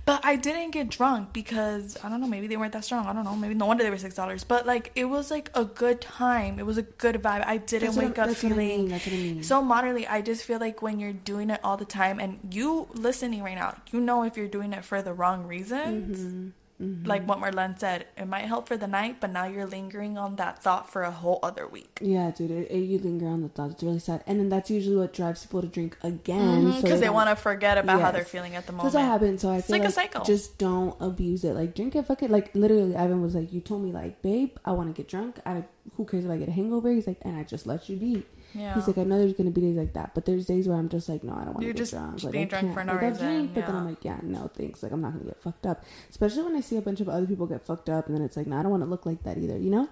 [0.04, 3.06] But I didn't get drunk because I don't know, maybe they weren't that strong.
[3.06, 3.36] I don't know.
[3.36, 4.42] Maybe no wonder they were six dollars.
[4.44, 6.58] But like it was like a good time.
[6.58, 7.44] It was a good vibe.
[7.46, 8.56] I didn't That's wake I'm- up what I feeling
[8.88, 9.42] mean, what I mean.
[9.44, 10.06] so moderately.
[10.06, 13.54] I just feel like when you're doing it all the time and you listening right
[13.56, 16.18] now, you know if you're doing it for the wrong reasons.
[16.20, 16.48] Mm-hmm.
[16.82, 17.06] Mm-hmm.
[17.06, 20.34] Like what Marlene said, it might help for the night, but now you're lingering on
[20.36, 21.98] that thought for a whole other week.
[22.02, 23.74] Yeah, dude, it, it, you linger on the thoughts.
[23.74, 26.88] It's really sad, and then that's usually what drives people to drink again Because so
[26.96, 28.92] they don't- want to forget about how they're feeling at the moment.
[28.92, 29.40] That's what happened.
[29.40, 30.24] So I It's feel like like, a cycle.
[30.24, 31.54] just don't abuse it.
[31.54, 32.30] Like drink it, fuck it.
[32.30, 35.38] Like literally, Ivan was like, "You told me like, babe, I want to get drunk.
[35.46, 35.62] I
[35.96, 38.24] who cares if I get a hangover?" He's like, "And I just let you be."
[38.54, 38.74] Yeah.
[38.74, 40.88] He's like, "I know there's gonna be days like that, but there's days where I'm
[40.88, 42.12] just like, no, I don't want to get just drunk.
[42.14, 42.74] just Like, being I drunk can't.
[42.74, 43.76] for no like, I'll reason, uh, drink, but then.
[43.76, 44.82] I'm like, yeah, no, thanks.
[44.82, 45.84] Like I'm not gonna get fucked up.
[46.10, 48.36] Especially when I see a bunch of other people get fucked up, and then it's
[48.36, 49.58] like, no, I don't want to look like that either.
[49.58, 49.88] You know.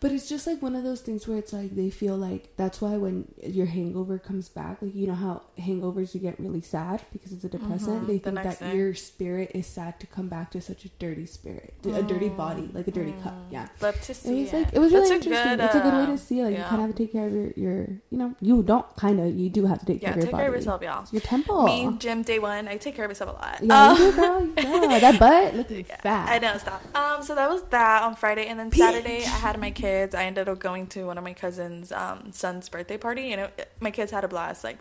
[0.00, 2.80] But it's just like one of those things where it's like they feel like that's
[2.80, 7.02] why when your hangover comes back, like you know how hangovers you get really sad
[7.12, 8.04] because it's a depressant.
[8.04, 8.76] Mhm, They think next that day.
[8.76, 12.70] your spirit is sad to come back to such a dirty spirit, a dirty body,
[12.72, 13.34] like a dirty cup.
[13.34, 13.52] Mm.
[13.52, 13.68] Yeah.
[13.80, 15.56] Love to It see was like it was really interesting.
[15.56, 16.44] good, it's a good way uh, to see it.
[16.44, 16.68] Like you yeah.
[16.68, 17.78] kind of have to take care of your, your
[18.10, 20.24] you know, you don't kind of you do have to take Yeah, care of your
[20.26, 20.42] take body.
[20.42, 21.02] care of yourself, y'all.
[21.02, 21.64] It's your temple.
[21.64, 22.68] Me, gym day one.
[22.68, 23.58] I take care of myself a lot.
[23.62, 24.48] yeah, Um, you do, girl.
[24.92, 26.28] Yeah, that butt looking fat.
[26.28, 26.82] I know, stop.
[26.96, 29.87] Um, so that was that on Friday, and then Saturday I had my kids.
[30.14, 33.72] I ended up going to one of my cousins' um, son's birthday party, and it,
[33.80, 34.64] my kids had a blast.
[34.64, 34.78] Like,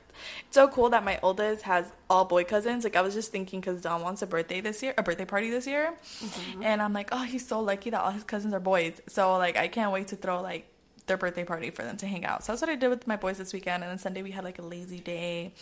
[0.47, 2.83] it's so cool that my oldest has all boy cousins.
[2.83, 5.49] Like, I was just thinking because Don wants a birthday this year, a birthday party
[5.49, 6.63] this year, Mm-hmm.
[6.63, 9.01] and I'm like, oh, he's so lucky that all his cousins are boys.
[9.07, 10.67] So like, I can't wait to throw like
[11.07, 12.43] their birthday party for them to hang out.
[12.43, 13.83] So that's what I did with my boys this weekend.
[13.83, 15.53] And then Sunday we had like a lazy day.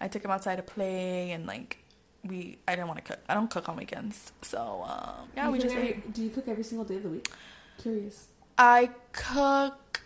[0.00, 1.78] I took them outside to play and like
[2.24, 3.18] we I didn't want to cook.
[3.28, 4.32] I don't cook on weekends.
[4.42, 6.02] So um yeah, You we just every-.
[6.12, 7.28] Do you cook every single day of the week?
[7.80, 8.28] Curious.
[8.62, 10.02] I cook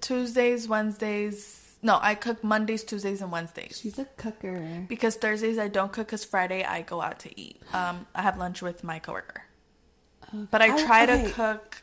[0.00, 1.76] Tuesdays, Wednesdays.
[1.82, 3.78] No, I cook Mondays, Tuesdays, and Wednesdays.
[3.82, 4.86] She's a cooker.
[4.88, 7.60] Because Thursdays I don't cook because Friday I go out to eat.
[7.74, 9.42] Um, I have lunch with my coworker.
[10.50, 11.24] But I I- try okay.
[11.24, 11.82] to cook.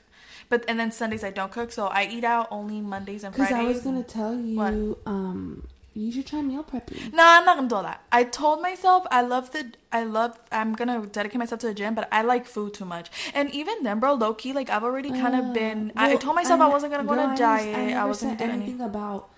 [0.50, 3.56] But and then Sundays I don't cook, so I eat out only Mondays and Fridays.
[3.56, 3.66] Because.
[3.66, 5.68] I was gonna tell you, um,
[5.98, 7.14] you should try meal prepping.
[7.14, 8.04] No, I'm not gonna do that.
[8.12, 11.96] I told myself I love the I love I'm gonna dedicate myself to the gym,
[11.96, 13.10] but I like food too much.
[13.34, 15.92] And even then, bro, low key, like I've already kind of Uh, been.
[15.96, 17.78] I, I told myself I, ne- wasn't gonna go on I a diet.
[17.78, 18.82] I, never wasn't said anything anything.
[18.86, 19.30] about.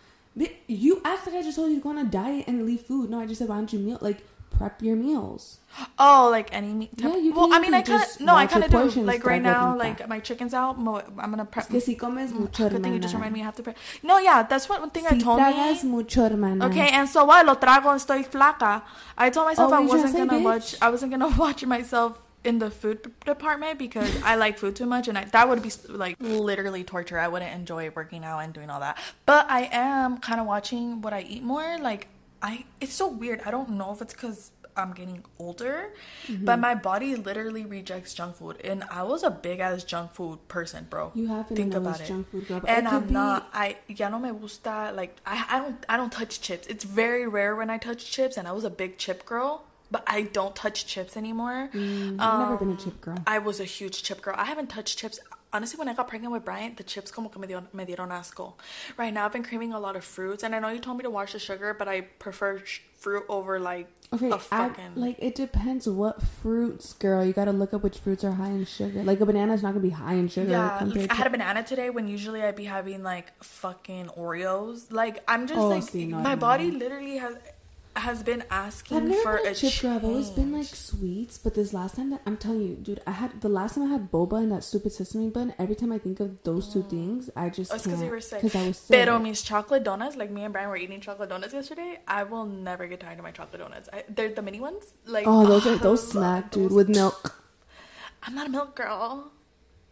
[0.68, 3.10] You act like I just told you to go on a diet and leave food.
[3.10, 4.18] No, I just said why don't you meal like
[4.58, 5.60] prep your meals.
[6.00, 6.98] Oh, like any meat.
[6.98, 7.12] Type.
[7.14, 9.02] Yeah, you well, can I mean, I kind of no, I kind of do.
[9.02, 10.80] Like right now, like my chicken's out.
[10.80, 11.66] mo- I'm gonna prep.
[11.66, 13.42] Es que si comes mm, mucho, Good thing you just reminded me.
[13.42, 13.78] I have to prep.
[14.04, 15.90] No, yeah, that's what one thing I told tragas me.
[15.92, 16.66] mucho, hermana.
[16.68, 17.46] Okay, and so what?
[17.46, 18.82] Lo trago and estoy flaca.
[19.18, 20.44] I told myself Oh, I what you trying wasn't gonna bitch?
[20.44, 20.76] watch.
[20.82, 25.08] I wasn't gonna watch myself in the food department because I like food too much,
[25.08, 27.20] and I, that would be like literally torture.
[27.20, 28.98] I wouldn't enjoy working out and doing all that.
[29.26, 31.78] But I am kind of watching what I eat more.
[31.80, 32.08] Like
[32.42, 33.42] I, it's so weird.
[33.46, 34.52] I don't know if it's because.
[34.80, 35.90] I'm getting older,
[36.28, 36.46] Mm-hmm.
[36.46, 40.48] but my body literally rejects junk food, and I was a big ass junk food
[40.50, 41.12] person, bro.
[41.16, 42.06] You have Think about it.
[42.06, 43.50] junk food girl, and it I'm be- not.
[43.54, 44.92] I ya no me gusta.
[44.94, 46.68] Like I, I don't I don't touch chips.
[46.68, 50.04] It's very rare when I touch chips, and I was a big chip girl, but
[50.06, 51.72] I don't touch chips anymore.
[51.74, 53.18] Mm, I've never been a Um, chip girl.
[53.26, 54.36] I was a huge chip girl.
[54.38, 55.20] I haven't touched chips.
[55.54, 58.10] Honestly, when I got pregnant with Bryant, the chips como que me, dio, me dieron
[58.10, 58.54] asco.
[58.98, 61.04] Right now, I've been craving a lot of fruits, and I know you told me
[61.04, 64.96] to watch the sugar, but I prefer sh- fruit over like Okay, a I, fucking
[64.96, 67.24] like it depends what fruits, girl.
[67.24, 69.04] You gotta look up which fruits are high in sugar.
[69.04, 70.50] Like a banana is not gonna be high in sugar.
[70.52, 74.92] Yeah, I had a banana today when usually I'd be having like fucking Oreos.
[74.92, 77.36] Like I'm just Oh, like see, no, my body literally has
[78.00, 79.92] has been asking I've never for been a a chip girl.
[79.96, 83.12] I've always been like sweets, but this last time that I'm telling you, dude, I
[83.12, 85.54] had the last time I had boba and that stupid sesame bun.
[85.60, 88.12] Every time I think of those two things, I just Oh, it's can't because you
[88.12, 88.42] were sick.
[88.42, 88.96] because I was sick.
[88.98, 92.00] Pero mis chocolate donuts, like me and Brian were eating chocolate donuts yesterday.
[92.08, 93.90] I will never get tired of my chocolate donuts.
[93.94, 94.94] I, they're the mini ones.
[95.06, 96.74] Like oh, those ah, are those I smack, dude, those.
[96.74, 97.36] with milk.
[98.24, 99.32] I'm not a milk girl.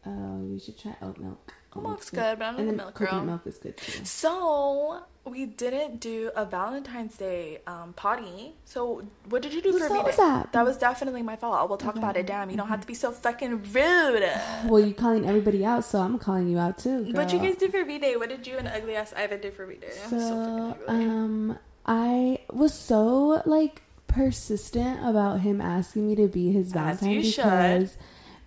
[0.05, 1.53] Oh, you should try oat milk.
[1.75, 3.25] Oat Milk's milk's good, but I'm not and a milk coconut girl.
[3.25, 4.05] milk is good too.
[4.05, 8.53] So we didn't do a Valentine's Day um, potty.
[8.63, 10.01] So what did you do for me?
[10.17, 10.53] that?
[10.53, 11.67] That was definitely my fault.
[11.67, 12.27] We'll talk about it.
[12.27, 14.31] Damn, you don't have to be so fucking rude.
[14.65, 17.05] Well, you're calling everybody out, so I'm calling you out too.
[17.11, 18.15] What you guys do for V Day?
[18.15, 19.91] What did you and ugly ass Ivan do for V Day?
[20.09, 26.71] So So, um, I was so like persistent about him asking me to be his
[26.71, 27.89] Valentine you should.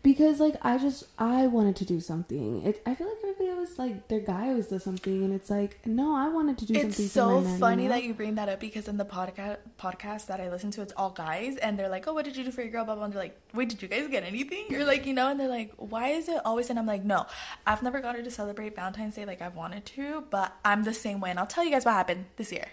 [0.09, 2.63] Because like I just I wanted to do something.
[2.63, 5.87] It, I feel like everybody always like their guy always does something, and it's like
[5.87, 6.89] no, I wanted to do something.
[6.89, 7.95] It's for my so man, funny you know?
[7.95, 10.95] that you bring that up because in the podcast podcast that I listen to, it's
[10.97, 13.05] all guys, and they're like, "Oh, what did you do for your girl?" Blah blah.
[13.05, 15.47] And they're like, "Wait, did you guys get anything?" You're like, you know, and they're
[15.61, 17.27] like, "Why is it always?" And I'm like, "No,
[17.67, 20.95] I've never got her to celebrate Valentine's Day like I've wanted to, but I'm the
[20.95, 22.69] same way." And I'll tell you guys what happened this year.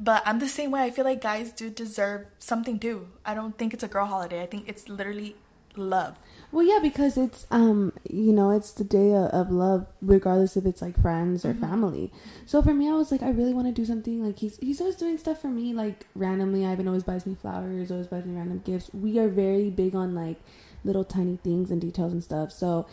[0.00, 0.82] But I'm the same way.
[0.82, 3.06] I feel like guys do deserve something too.
[3.24, 4.42] I don't think it's a girl holiday.
[4.42, 5.36] I think it's literally
[5.76, 6.18] love.
[6.52, 10.66] Well, yeah, because it's um, you know, it's the day of, of love, regardless if
[10.66, 11.60] it's like friends or Mhm.
[11.60, 12.12] family.
[12.44, 14.24] So for me, I was like, I really want to do something.
[14.24, 16.66] Like he's he's always doing stuff for me, like randomly.
[16.66, 18.90] Ivan always buys me flowers, always buys me random gifts.
[18.92, 20.36] We are very big on like
[20.84, 22.52] little tiny things and details and stuff.
[22.52, 22.86] So.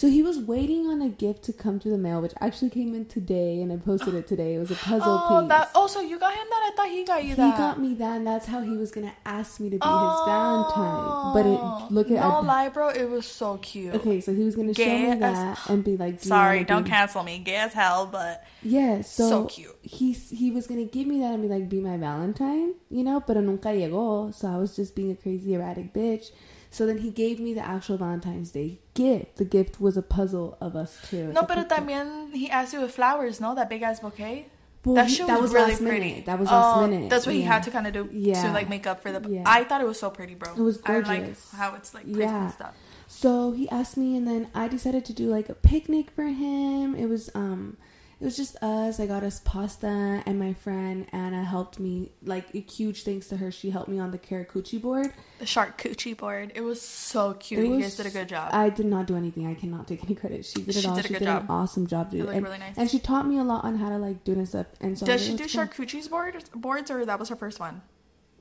[0.00, 2.94] So he was waiting on a gift to come through the mail, which actually came
[2.94, 4.54] in today, and I posted it today.
[4.54, 5.48] It was a puzzle oh, piece.
[5.50, 5.70] that.
[5.74, 6.70] Oh, so you got him that?
[6.72, 7.58] I thought he got you he that.
[7.58, 10.24] got me that, and that's how he was gonna ask me to be his oh,
[10.26, 11.34] Valentine.
[11.34, 12.88] But it look at no I- lie, bro.
[12.88, 13.94] It was so cute.
[13.96, 16.64] Okay, so he was gonna show Gay me as- that and be like, "Do Sorry,
[16.64, 17.38] don't be-" cancel me.
[17.40, 19.76] Gay as hell, but Yeah, so, So cute.
[19.82, 23.20] He he was gonna give me that and be like, "Be my Valentine," you know.
[23.20, 26.30] But nunca llegó, so I was just being a crazy erratic bitch.
[26.70, 29.36] So then he gave me the actual Valentine's Day gift.
[29.36, 31.32] The gift was a puzzle of us two.
[31.32, 33.54] No, but también he asked you with flowers, no?
[33.54, 34.46] That big ass bouquet.
[34.84, 36.08] Well, that he- that was, really last pretty.
[36.10, 36.26] minute.
[36.26, 37.10] That was last Oh, minute.
[37.10, 38.42] That's what he had to kind of do yeah.
[38.44, 39.20] to like make up for the.
[39.28, 39.42] Yeah.
[39.44, 40.52] I thought it was so pretty, bro.
[40.54, 41.50] It was I like gorgeous.
[41.52, 42.48] how it's like Yeah.
[42.50, 42.74] stuff.
[43.06, 46.94] So he asked me, and then I decided to do like a picnic for him.
[46.94, 47.76] It was um,
[48.20, 49.00] it was just us.
[49.00, 52.12] I got us pasta, and my friend Anna helped me.
[52.22, 55.12] Like a huge thanks to her, she helped me on the Karakuchi board.
[55.38, 56.52] The shark coochie board.
[56.54, 57.60] It was so cute.
[57.60, 58.50] It you was- guys did a good job.
[58.52, 59.46] I did not do anything.
[59.46, 60.44] I cannot take any credit.
[60.44, 60.94] She did it She all.
[60.96, 61.42] did a she good did job.
[61.44, 62.20] an awesome job, dude.
[62.22, 62.76] looked and, really nice.
[62.76, 64.66] and she taught me a lot on how to like do this stuff.
[64.80, 65.48] And so Does she do cool.
[65.48, 67.80] charcuterie's boards, boards, or that was her first one?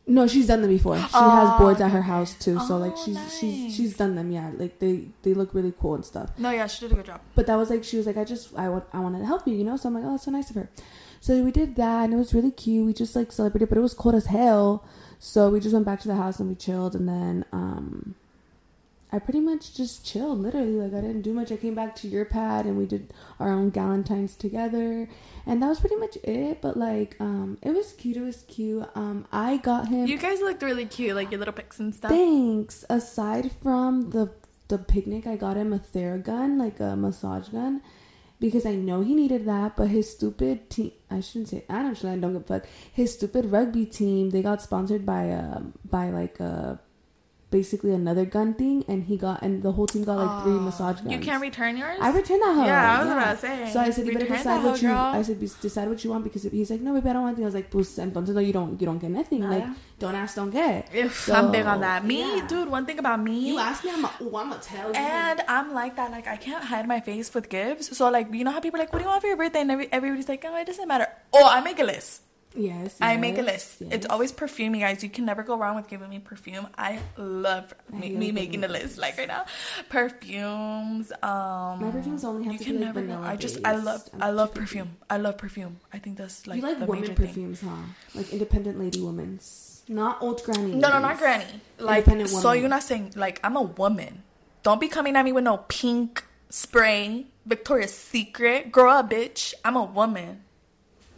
[0.09, 0.97] No, she's done them before.
[0.97, 2.59] She Oh, has boards at her house too.
[2.67, 3.37] So like Oh, she's nice.
[3.39, 4.31] she's she's done them.
[4.31, 6.31] Yeah, like they they look really cool and stuff.
[6.37, 7.21] No, yeah, she did a good job.
[7.35, 9.47] But that was like she was like I just I want I wanted to help
[9.47, 9.77] you, you know.
[9.77, 10.69] So I'm like oh that's so nice of her.
[11.21, 12.85] So we did that and it was really cute.
[12.85, 14.83] We just like celebrated, but it was cold as hell.
[15.19, 18.15] So we just went back to the house and we chilled and then um
[19.11, 21.51] I pretty much just chilled literally like I didn't do much.
[21.51, 25.09] I came back to your pad and we did our own galentines together
[25.47, 26.61] and that was pretty much it.
[26.61, 28.17] But like um it was cute.
[28.17, 28.87] It was cute.
[28.95, 32.11] Um I got him You guys looked really cute, like your little pics and stuff.
[32.11, 32.85] Thanks.
[32.89, 34.31] Aside from the
[34.67, 37.81] the picnic, I got him a Theragun, like a massage gun,
[38.39, 39.75] because I know he needed that.
[39.75, 42.67] But his stupid team, I shouldn't say, I don't, I don't give a fuck.
[42.93, 46.79] His stupid rugby team, they got sponsored by um by like a
[47.51, 50.59] basically another gun thing, and he got and the whole team got like three Oh,
[50.59, 51.11] massage guns.
[51.11, 51.97] You can't return yours.
[52.01, 52.65] I returned that hoe.
[52.65, 54.89] Yeah, I was about to say, So I said, you better decide what you.
[54.89, 54.97] girl.
[54.97, 57.45] I said, decide what you want because he's like, no, baby, I don't want anything.
[57.45, 59.43] I was like, pues, entonces no, you don't, you don't get nothing.
[59.45, 59.75] Oh, like, Nada.
[59.99, 60.89] don't ask, don't get.
[60.93, 62.05] If So, I'm big on that.
[62.05, 62.47] Me, yeah.
[62.47, 62.69] dude.
[62.69, 63.47] One thing about me.
[63.49, 64.95] You ask me, I'm like, oh, I'm gonna tell you.
[64.95, 66.11] And I'm like that.
[66.11, 67.97] Like I can't hide my face with gifts.
[67.97, 69.61] So like you know how people are like, what do you want for your birthday?
[69.61, 71.07] And every, everybody's like, oh, it doesn't matter.
[71.33, 72.21] Oh, I make a list.
[72.55, 73.77] Yes, I make a list.
[73.81, 73.89] yes.
[73.93, 75.03] It's always perfume, you guys.
[75.03, 76.67] You can never go wrong with giving me perfume.
[76.77, 78.97] I love me, me making a list.
[78.97, 79.45] Like right now,
[79.89, 81.11] perfumes.
[81.23, 83.07] Um, My perfumes only have you to can be like never go.
[83.13, 84.59] vanilla I just I love I'm I love picky.
[84.61, 84.97] perfume.
[85.09, 85.79] I love perfume.
[85.93, 87.27] I think that's like you like the woman major thing.
[87.27, 87.69] perfumes, huh?
[88.15, 90.73] Like independent lady women's, not old granny.
[90.75, 91.45] No, no, not granny.
[91.77, 94.23] Like, Independent so you're not saying like I'm a woman.
[94.63, 98.71] Don't be coming at me with no pink spray, Victoria's Secret.
[98.71, 99.53] Grow up, bitch.
[99.63, 100.43] I'm a woman.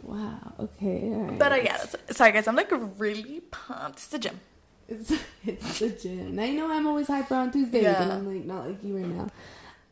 [0.02, 0.52] Wow.
[0.58, 1.08] Okay.
[1.10, 1.38] Right.
[1.38, 1.78] But uh, yeah,
[2.10, 2.46] sorry guys.
[2.48, 3.98] I'm like really pumped.
[3.98, 4.40] It's the gym.
[4.88, 5.12] It's
[5.46, 6.38] it's the gym.
[6.38, 8.02] You know I'm always hyper on Tuesdays, Yeah.
[8.02, 9.28] and I'm like not like you right now.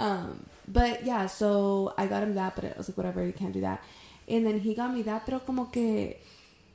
[0.01, 3.53] Um, but yeah, so I got him that, but I was like, whatever, you can't
[3.53, 3.83] do that.
[4.29, 6.17] And then he got me that, pero como que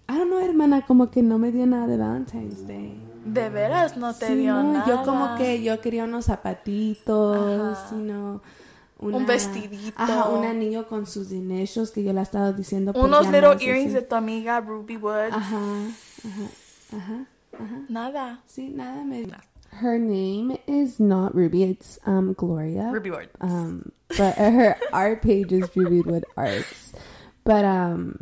[0.07, 2.93] I don't know, hermana, como que no me dio nada de Valentine's Day.
[3.25, 4.85] De veras no te Sí, dio no, nada.
[4.87, 7.95] Yo como que yo quería unos zapatitos, Ajá.
[7.95, 8.41] you know,
[8.99, 9.93] Un vestidito.
[9.97, 12.93] Ajá, un anillo con sus initios que yo le estaba diciendo.
[12.93, 13.95] por Unos little llamadas, earrings así.
[13.95, 15.33] de tu amiga Ruby Woods.
[15.33, 15.57] Ajá,
[16.23, 17.25] ajá, ajá,
[17.59, 17.79] ajá.
[17.89, 18.41] Nada.
[18.47, 19.27] Sí, nada me.
[19.81, 21.63] Her name is not Ruby.
[21.63, 22.89] It's um Gloria.
[22.93, 23.29] Ruby Woods.
[23.41, 26.93] Um, but her art page is Ruby Wood Arts.
[27.43, 28.17] But um,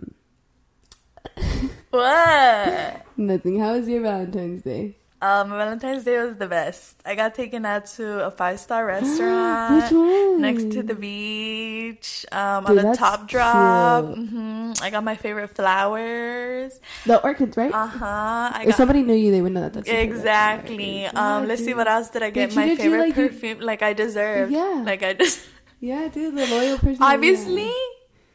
[1.92, 3.06] What?
[3.16, 3.60] nothing.
[3.60, 4.98] How was your Valentine's Day?
[5.24, 7.00] Um, Valentine's Day was the best.
[7.06, 9.88] I got taken out to a five star restaurant.
[10.42, 14.04] Next to the beach, um, Dude, on the top drop.
[14.14, 14.30] cute.
[14.30, 16.80] hmm I got my favorite flowers.
[17.06, 17.72] The orchids, right?
[17.74, 18.52] Uh huh.
[18.62, 19.74] If got somebody knew you, they would know that.
[19.74, 20.04] That's favorite.
[20.14, 21.04] exactly.
[21.06, 21.16] Right.
[21.16, 22.50] Um, Yeah, let's see what else did I get.
[22.50, 24.52] They my treated you favorite like you- perfume, like I deserved.
[24.52, 24.84] Yeah.
[24.86, 25.40] Like I just
[25.80, 27.04] Yeah, dude, the loyal person.
[27.04, 27.72] obviously.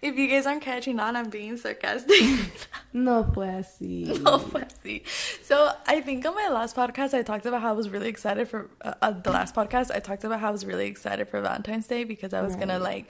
[0.01, 2.21] If you guys aren't catching on, I'm being sarcastic.
[2.91, 4.19] No fue así.
[4.23, 5.03] no, fussy.
[5.43, 8.49] So I think on my last podcast, I talked about how I was really excited
[8.49, 9.95] for uh, uh, the last podcast.
[9.95, 12.79] I talked about how I was really excited for Valentine's Day because I was gonna
[12.79, 13.07] like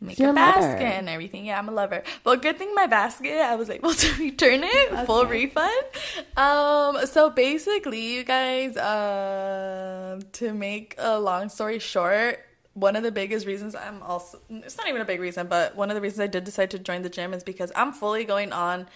[0.00, 0.60] make You're a lover.
[0.60, 1.44] basket and everything.
[1.44, 2.02] Yeah, I'm a lover.
[2.24, 5.84] But good thing my basket, I was able to return it full refund.
[6.36, 12.40] Um, so basically, you guys, um, to make a long story short.
[12.78, 15.90] One of the biggest reasons I'm also, it's not even a big reason, but one
[15.90, 18.52] of the reasons I did decide to join the gym is because I'm fully going
[18.52, 18.86] on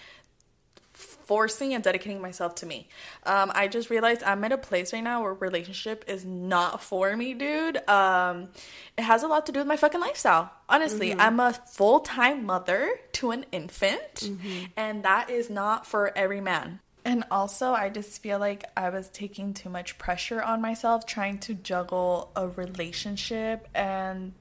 [0.93, 2.87] forcing and dedicating myself to me.
[3.25, 7.15] Um, I just realized I'm at a place right now where relationship is not for
[7.17, 7.77] me, dude.
[7.89, 8.49] Um,
[8.97, 10.51] it has a lot to do with my fucking lifestyle.
[10.69, 14.29] Honestly, I'm a full time mother to an infant,
[14.77, 16.79] and that is not for every man.
[17.05, 21.39] And also, I just feel like I was taking too much pressure on myself trying
[21.39, 24.33] to juggle a relationship and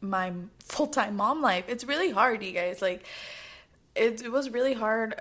[0.00, 1.64] my full time mom life.
[1.68, 2.80] It's really hard, you guys.
[2.80, 3.04] Like,
[3.96, 5.20] it, it was really hard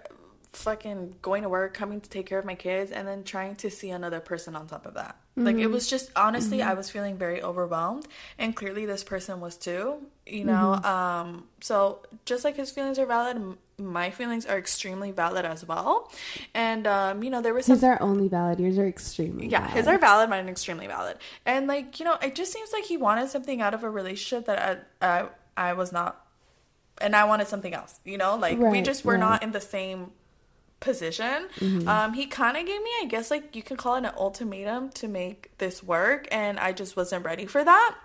[0.54, 3.72] fucking going to work, coming to take care of my kids, and then trying to
[3.72, 5.18] see another person on top of that.
[5.36, 5.74] Like it mm-hmm.
[5.74, 6.70] was just honestly, mm-hmm.
[6.70, 9.98] I was feeling very overwhelmed, and clearly this person was too.
[10.28, 10.86] You know, mm-hmm.
[10.86, 16.12] um, so just like his feelings are valid, my feelings are extremely valid as well.
[16.54, 18.60] And um, you know, there was some His are only valid.
[18.60, 19.74] Yours are extremely yeah, valid.
[19.74, 21.18] his are valid, mine are extremely valid.
[21.46, 24.46] And like, you know, it just seems like he wanted something out of a relationship
[24.46, 25.28] that I I,
[25.70, 26.26] I was not
[27.02, 28.36] and I wanted something else, you know?
[28.36, 29.20] Like we just were right.
[29.20, 30.12] not in the same
[30.80, 31.48] position.
[31.60, 31.88] Mm-hmm.
[31.88, 34.90] Um he kind of gave me, I guess like you can call it an ultimatum
[34.92, 37.96] to make this work and I just wasn't ready for that.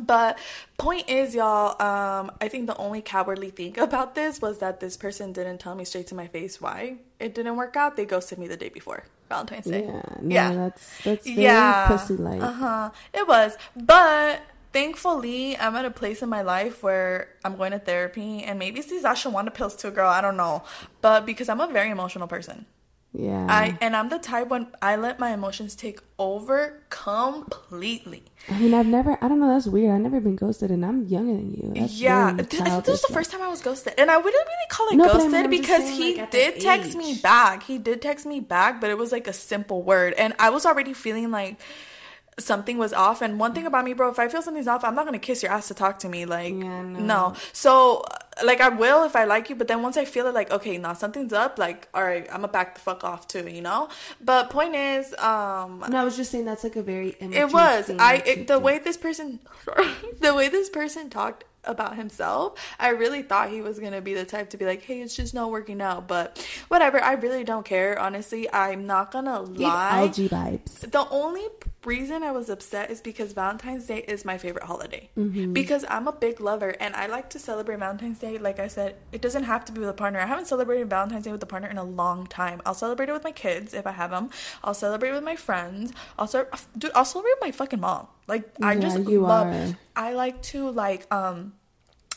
[0.00, 0.38] But
[0.78, 4.96] point is, y'all, um, I think the only cowardly thing about this was that this
[4.96, 7.96] person didn't tell me straight to my face why it didn't work out.
[7.96, 9.84] They ghosted me the day before Valentine's Day.
[9.84, 10.52] Yeah, no, Yeah.
[10.54, 11.86] that's that's very Yeah.
[11.88, 12.42] pussy like.
[12.42, 12.90] Uh huh.
[13.14, 17.78] It was, but thankfully, I'm at a place in my life where I'm going to
[17.78, 20.08] therapy, and maybe it's these ashwagandha pills too, girl.
[20.10, 20.64] I don't know,
[21.00, 22.66] but because I'm a very emotional person,
[23.18, 28.24] Yeah, I and I'm the type when I let my emotions take over completely.
[28.50, 29.16] I mean, I've never.
[29.24, 29.48] I don't know.
[29.48, 29.94] That's weird.
[29.94, 31.72] I've never been ghosted, and I'm younger than you.
[31.74, 34.68] That's yeah, th- this was the first time I was ghosted, and I wouldn't really
[34.68, 37.62] call it No, but I mean, ghosted because saying, he like, did text me back.
[37.62, 40.66] He did text me back, but it was like a simple word, and I was
[40.66, 41.58] already feeling like
[42.38, 43.22] something was off.
[43.22, 45.42] And one thing about me, bro, if I feel something's off, I'm not gonna kiss
[45.42, 46.26] your ass to talk to me.
[46.26, 46.98] Like, Yeah, no.
[47.00, 47.34] no.
[47.52, 48.04] So,
[48.44, 50.78] like, I will if I like you, but then once I feel it, like, okay,
[50.78, 51.58] now something's up.
[51.58, 53.88] Like, all right, I'm gonna back the fuck off too, you know.
[54.20, 57.16] But point is, um, No, I was just saying that's like a very.
[57.20, 59.88] it was i it, the way this person sorry,
[60.20, 64.24] the way this person talked about himself i really thought he was gonna be the
[64.24, 67.64] type to be like hey it's just not working out but whatever i really don't
[67.66, 70.88] care honestly i'm not gonna lie algae vibes.
[70.92, 71.44] the only
[71.86, 75.08] reason I was upset is because Valentine's Day is my favorite holiday.
[75.52, 78.36] Because I'm a big lover and I like to celebrate Valentine's Day.
[78.38, 80.20] Like I said, it doesn't have to be with a partner.
[80.20, 82.60] I haven't celebrated Valentine's Day with a partner in a long time.
[82.66, 84.30] I'll celebrate it with my kids if I have them.
[84.64, 85.92] I'll celebrate with my friends.
[86.18, 86.26] I'll
[86.76, 88.08] dude, I'll celebrate with my fucking mom.
[88.26, 89.46] Like I Yeah, just love.
[89.46, 89.76] are.
[89.94, 91.54] I like to like um.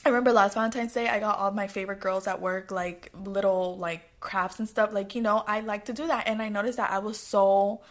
[0.05, 3.77] I remember last Valentine's Day, I got all my favorite girls at work like little
[3.77, 4.93] like crafts and stuff.
[4.93, 7.81] Like you know, I like to do that, and I noticed that I was so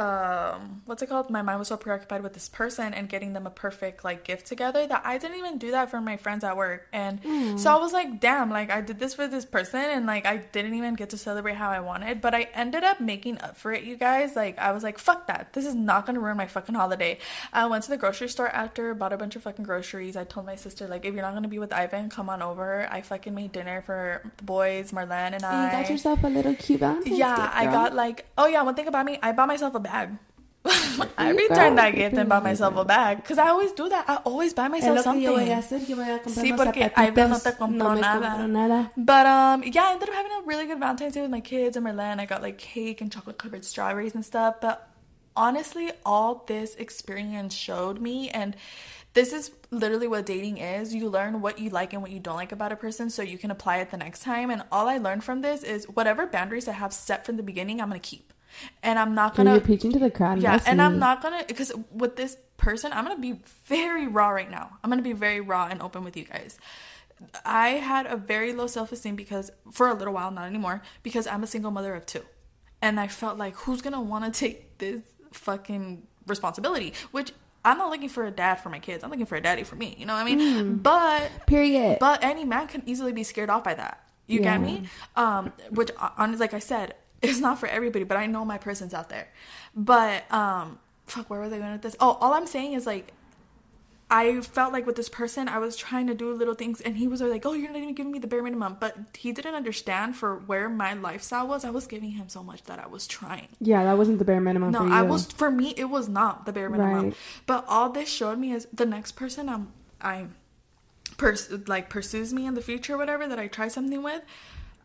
[0.00, 1.28] um what's it called?
[1.30, 4.46] My mind was so preoccupied with this person and getting them a perfect like gift
[4.46, 6.88] together that i didn't even do that for my friends at work.
[6.92, 7.20] And
[7.60, 10.38] so i was like damn like i did this for this person and like i
[10.38, 13.72] didn't even get to celebrate how i wanted but i ended up making up for
[13.72, 14.34] it you guys.
[14.34, 15.52] Like i was like fuck that.
[15.52, 17.18] This is not gonna ruin my fucking holiday.
[17.52, 20.16] I went to the grocery store after bought a bunch of fucking groceries.
[20.16, 22.88] I told my sister like if you're not gonna be with ivan come on over.
[22.90, 26.54] I fucking made dinner for the boys marlene and i You got yourself a little
[26.54, 29.74] cute yeah, gift, I got like oh yeah, one thing about me, I bought myself
[29.74, 30.10] a bag.
[31.16, 34.04] I returned that gift and bought myself a bag because I always do that.
[34.08, 35.22] I always buy myself something.
[35.22, 38.46] yo voy a hacer, yo voy a Sí, porque Ivan no te compró No nada.
[38.46, 38.90] nada.
[38.96, 41.76] But um, yeah, I ended up having a really good Valentine's Day with my kids
[41.78, 42.20] and Marlene.
[42.20, 44.56] I got like cake and chocolate covered strawberries and stuff.
[44.60, 44.86] But
[45.34, 48.54] honestly, all this experience showed me, and
[49.14, 50.94] this is literally what dating is.
[50.94, 53.38] You learn what you like and what you don't like about a person, so you
[53.38, 54.50] can apply it the next time.
[54.50, 57.80] And all I learned from this is whatever boundaries I have set from the beginning,
[57.80, 58.32] I'm gonna keep,
[58.82, 59.52] and I'm not gonna.
[59.52, 60.42] you're preaching to the crowd.
[60.42, 64.50] Yeah, and I'm not gonna because with this person, I'm gonna be very raw right
[64.50, 64.78] now.
[64.82, 66.58] I'm gonna be very raw and open with you guys.
[67.44, 71.26] I had a very low self esteem because for a little while, not anymore, because
[71.26, 72.22] I'm a single mother of two,
[72.80, 76.94] and I felt like who's gonna want to take this fucking responsibility?
[77.10, 77.32] Which
[77.64, 79.04] I'm not looking for a dad for my kids.
[79.04, 79.94] I'm looking for a daddy for me.
[79.98, 80.76] You know what I mean?
[80.76, 81.98] But Period.
[82.00, 84.02] but any man can easily be scared off by that.
[84.26, 84.56] You Yeah.
[84.56, 84.84] get me?
[85.16, 88.94] Um, which on like I said, it's not for everybody, but I know my person's
[88.94, 89.28] out there.
[89.74, 91.96] But um, fuck, where was I going with this?
[92.00, 93.12] Oh, all I'm saying is like.
[94.12, 97.06] I felt like with this person, I was trying to do little things, and he
[97.06, 100.16] was like, "Oh, you're not even giving me the bare minimum." But he didn't understand
[100.16, 101.64] for where my lifestyle was.
[101.64, 103.46] I was giving him so much that I was trying.
[103.60, 104.92] yeah, that wasn't the bare minimum No, for you.
[104.92, 107.04] I was for me it was not the bare minimum.
[107.04, 107.14] Right.
[107.46, 109.68] But all this showed me is the next person I'm
[110.00, 110.26] I
[111.16, 114.22] pers- like pursues me in the future whatever that I try something with,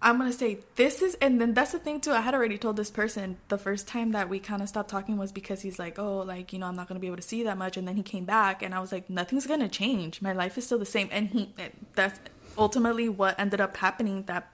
[0.06, 2.12] I'm to say this is and then that's the thing too.
[2.12, 5.18] I had already told this person the first time that we kind of stopped talking
[5.18, 7.42] was because he's like, "Oh, like, you know, I'm not to be able to see
[7.42, 10.22] that much." And then he came back and I was like, "Nothing's to change.
[10.22, 11.50] My life is still the same." And he
[11.96, 12.20] that's
[12.56, 14.48] ultimately what ended up happening that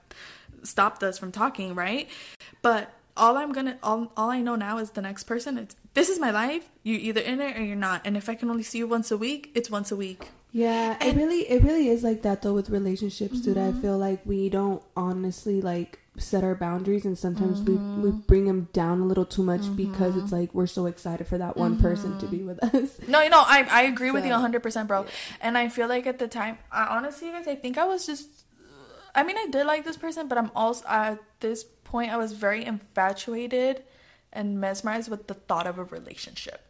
[0.62, 2.08] stopped us from talking, right?
[2.62, 5.58] But all I'm gonna all, all I know now is the next person.
[5.58, 6.70] It's this is my life.
[6.82, 8.00] You're either in it or you're not.
[8.06, 10.30] And if I can only see you once a week, it's once a week.
[10.52, 13.56] Yeah, it really it really is like that though with relationships, dude.
[13.56, 13.78] Mm-hmm.
[13.78, 18.02] I feel like we don't honestly like set our boundaries and sometimes we Mm-hmm.
[18.02, 21.38] we bring them down a little too much because it's like we're so excited for
[21.38, 22.36] that one person to Mm-hmm.
[22.36, 23.00] be with us.
[23.08, 25.06] No, you know, I I agree with you So, 100%, bro.
[25.40, 28.28] And I feel like at the time, I honestly, guys, I think I was just
[29.14, 32.32] I mean, I did like this person, but I'm also at this point I was
[32.32, 33.82] very infatuated
[34.34, 36.60] and mesmerized with the thought of a relationship.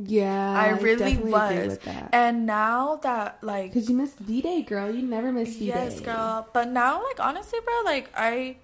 [0.00, 1.78] Yeah, I really agree was.
[2.12, 4.94] And now that like Because you missed V Day, girl.
[4.94, 5.64] You never miss V Day.
[5.66, 6.46] yes, girl.
[6.52, 8.56] But now like honestly, bro, like I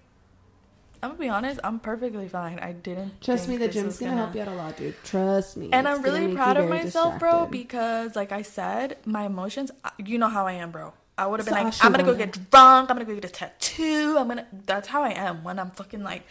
[1.02, 2.60] I'm gonna be honest, I'm perfectly fine.
[2.60, 4.94] I didn't Trust me, the gym's was gonna, help you out a lot, dude.
[5.04, 5.70] Trust me.
[5.72, 10.16] And I'm really proud of myself, bro, because like I said, my emotions, uh, you
[10.16, 10.94] know how I am, bro.
[11.18, 13.24] I would have been So like, I'm gonna go get drunk, I'm gonna go get
[13.24, 16.22] a tattoo, I'm gonna that's how I am when I'm fucking like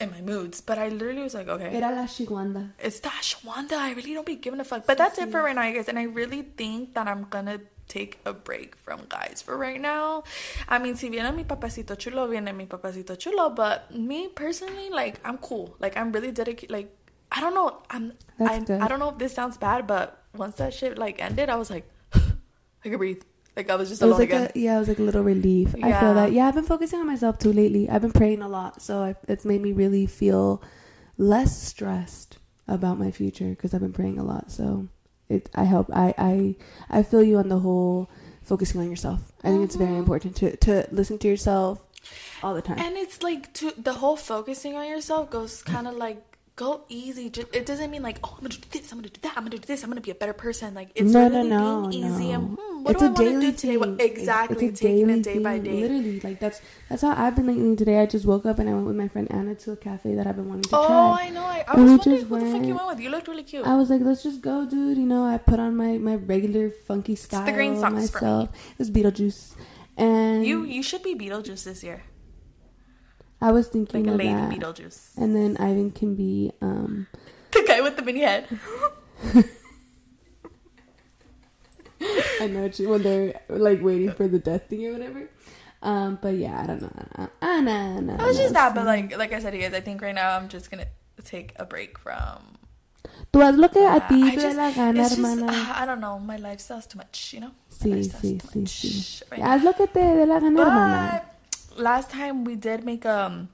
[0.00, 0.60] in my moods.
[0.60, 1.74] But I literally was like, okay.
[1.74, 2.70] Era la shiguanda.
[2.78, 3.72] It's that Shwanda.
[3.72, 4.86] I really don't be giving a fuck.
[4.86, 5.88] But that's it for right now, guys.
[5.88, 10.24] And I really think that I'm gonna take a break from guys for right now.
[10.68, 13.50] I mean, si viene mi papacito chulo, viene mi papacito chulo.
[13.50, 15.76] But me personally, like, I'm cool.
[15.78, 16.70] Like, I'm really dedicated.
[16.70, 16.94] Like,
[17.32, 17.82] I don't know.
[17.90, 18.12] I'm.
[18.38, 18.62] I.
[18.80, 21.70] I don't know if this sounds bad, but once that shit like ended, I was
[21.70, 23.22] like, I could breathe.
[23.56, 24.50] Like I was just It was like again.
[24.54, 25.74] a yeah, it was like a little relief.
[25.82, 26.32] I feel that.
[26.32, 27.88] Yeah, I've been focusing on myself too lately.
[27.88, 30.62] I've been praying a lot, so I, it's made me really feel
[31.16, 32.38] less stressed
[32.68, 34.50] about my future because I've been praying a lot.
[34.50, 34.88] So
[35.28, 35.88] it I help.
[35.92, 36.56] I I
[36.90, 38.10] I feel you on the whole
[38.42, 39.32] focusing on yourself.
[39.42, 39.98] I think it's very Mhm.
[40.00, 41.82] important to to listen to yourself
[42.42, 42.78] all the time.
[42.78, 47.28] And it's like to the whole focusing on yourself goes kind of like go easy.
[47.30, 49.44] Ju- It doesn't mean like oh I'm gonna do this, I'm gonna do that, I'm
[49.44, 50.74] gonna do this, I'm gonna be a better person.
[50.74, 53.12] Like it's no, really no, no, being easy and hmm, what it's do I a
[53.12, 53.76] want to daily do today?
[53.78, 54.00] Thing.
[54.00, 55.64] exactly, It's a taking daily it day by thing.
[55.64, 55.80] day.
[55.82, 57.76] Literally, like that's that's how I've been lately.
[57.76, 60.14] Today, I just woke up and I went with my friend Anna to a cafe
[60.14, 60.96] that I've been wanting to Oh, try.
[60.96, 61.44] Oh, I know.
[61.44, 63.00] I, I And was we wondering just who the fuck you went- went with.
[63.04, 63.66] You looked really cute.
[63.66, 64.96] I was like, let's just go, dude.
[64.98, 68.26] You know, I put on my my regular funky style the green socks for me.
[68.32, 68.48] myself.
[68.72, 69.54] It was Beetlejuice,
[69.98, 72.02] and you you should be Beetlejuice this year,
[73.40, 74.50] I was like thinking a of lady that.
[74.50, 75.16] Beetlejuice.
[75.16, 77.06] And then Ivan can be um
[77.52, 78.48] The guy with the mini head.
[82.40, 85.28] I know when they're like waiting for the death thing or whatever.
[85.82, 87.28] Um, but yeah, I don't know.
[87.40, 89.80] Uh, no, no, It was just that, but like like I said, you guys, I
[89.80, 90.86] think right now I'm just gonna
[91.24, 92.58] take a break from.
[93.32, 95.46] Tú haz lo que a ti I te la gana, hermana.
[95.46, 96.18] uh, I don't know.
[96.18, 97.52] My life lifestyle's too much, you know.
[97.70, 99.42] Sí, sí, sí, sí.
[99.42, 101.22] Haz lo que te dé la gana, hermana.
[101.76, 103.48] Last time we did make um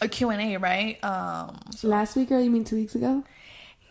[0.00, 1.02] a Q&A, right?
[1.04, 3.24] Um so- Last week, or you mean two weeks ago?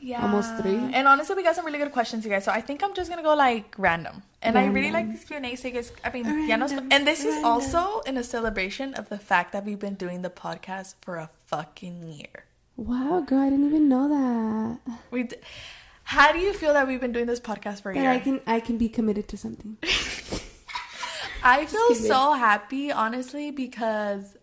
[0.04, 0.24] yeah.
[0.24, 0.76] almost three.
[0.97, 2.43] And honestly, we got some really good questions, you guys.
[2.43, 4.24] So I think I'm just going to go like random.
[4.41, 5.14] And I really like Random.
[5.14, 8.95] these Q&A guys I mean, ya nos- Random, and this is also in a celebration
[8.95, 12.45] of the fact that we've been doing the podcast for a fucking year.
[12.78, 14.97] Wow, girl, I didn't even know that.
[15.12, 15.36] We d-
[16.06, 18.10] How do you feel that we've been doing this podcast for a That year?
[18.10, 19.78] I can I can be committed to something.
[21.44, 24.38] I feel so happy, honestly, because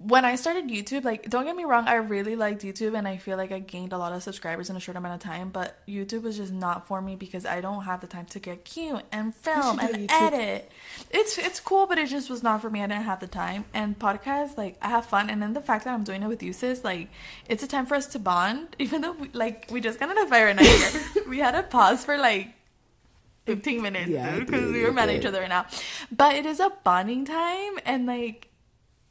[0.00, 3.18] when I started YouTube, like, don't get me wrong, I really liked YouTube and I
[3.18, 5.86] feel like I gained a lot of subscribers in a short amount of time, but
[5.86, 9.02] YouTube was just not for me because I don't have the time to get cute
[9.12, 10.72] and film and edit.
[11.10, 12.82] It's it's cool, but it just was not for me.
[12.82, 13.66] I didn't have the time.
[13.74, 16.42] And podcasts, like, I have fun, and then the fact that I'm doing it with
[16.42, 17.10] you, sis, like,
[17.46, 20.16] it's a time for us to bond, even though, we, like, we just got in
[20.16, 20.94] a fire night.
[21.28, 22.54] we had to pause for, like,
[23.54, 25.66] 15 minutes Yeah, because dude, we were mad at each other right now.
[26.22, 28.46] But it is a bonding time and like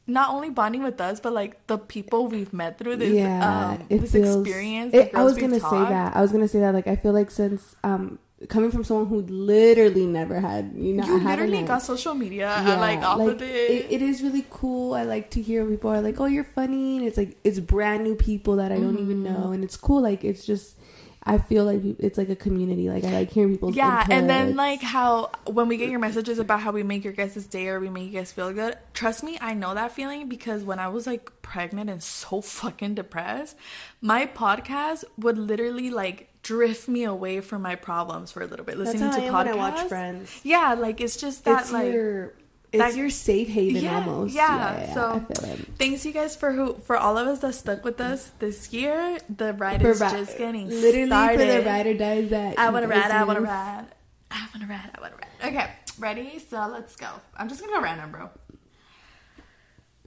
[0.07, 3.85] not only bonding with us, but like the people we've met through this yeah, um,
[3.89, 4.37] it this feels.
[4.45, 4.93] experience.
[4.93, 6.15] It, I was gonna say that.
[6.15, 6.73] I was gonna say that.
[6.73, 8.17] Like, I feel like since um
[8.47, 12.71] coming from someone who literally never had you know You literally got social media yeah,
[12.71, 13.69] and like off of it.
[13.69, 13.91] it.
[13.91, 14.93] It is really cool.
[14.95, 18.01] I like to hear people are like, "Oh, you're funny," and it's like it's brand
[18.07, 19.29] new people that I don't even Mm-hmm.
[19.29, 20.01] know, and it's cool.
[20.01, 20.78] Like it's just,
[21.23, 22.89] I feel like it's like a community.
[22.89, 26.39] Like I like hearing people's yeah, and then like how when we get your messages
[26.39, 29.23] about how we make your guys' day or we make you guys feel good, trust
[29.23, 33.57] me, I know that feeling because when I was like pregnant and so fucking depressed,
[34.01, 38.77] my podcast would literally like drift me away from my problems for a little bit
[38.77, 39.47] listening to podcasts.
[39.47, 40.39] I watch Friends.
[40.43, 42.33] Yeah, like it's just that it's like your
[42.71, 44.33] it's that- your safe haven Yeah, almost.
[44.35, 45.59] yeah, so- I feel it.
[45.77, 49.17] Thanks you guys for who for all of us that stuck with us this year.
[49.35, 51.39] The ride For is ri- just getting literally started.
[51.39, 53.11] for the ride or dies that I want to ride.
[53.11, 53.85] I want to ride.
[54.31, 54.89] I want to ride.
[54.95, 55.17] I want to
[55.47, 55.53] ride.
[55.55, 56.39] Okay, ready?
[56.49, 57.07] So let's go.
[57.35, 58.29] I'm just gonna go random, bro.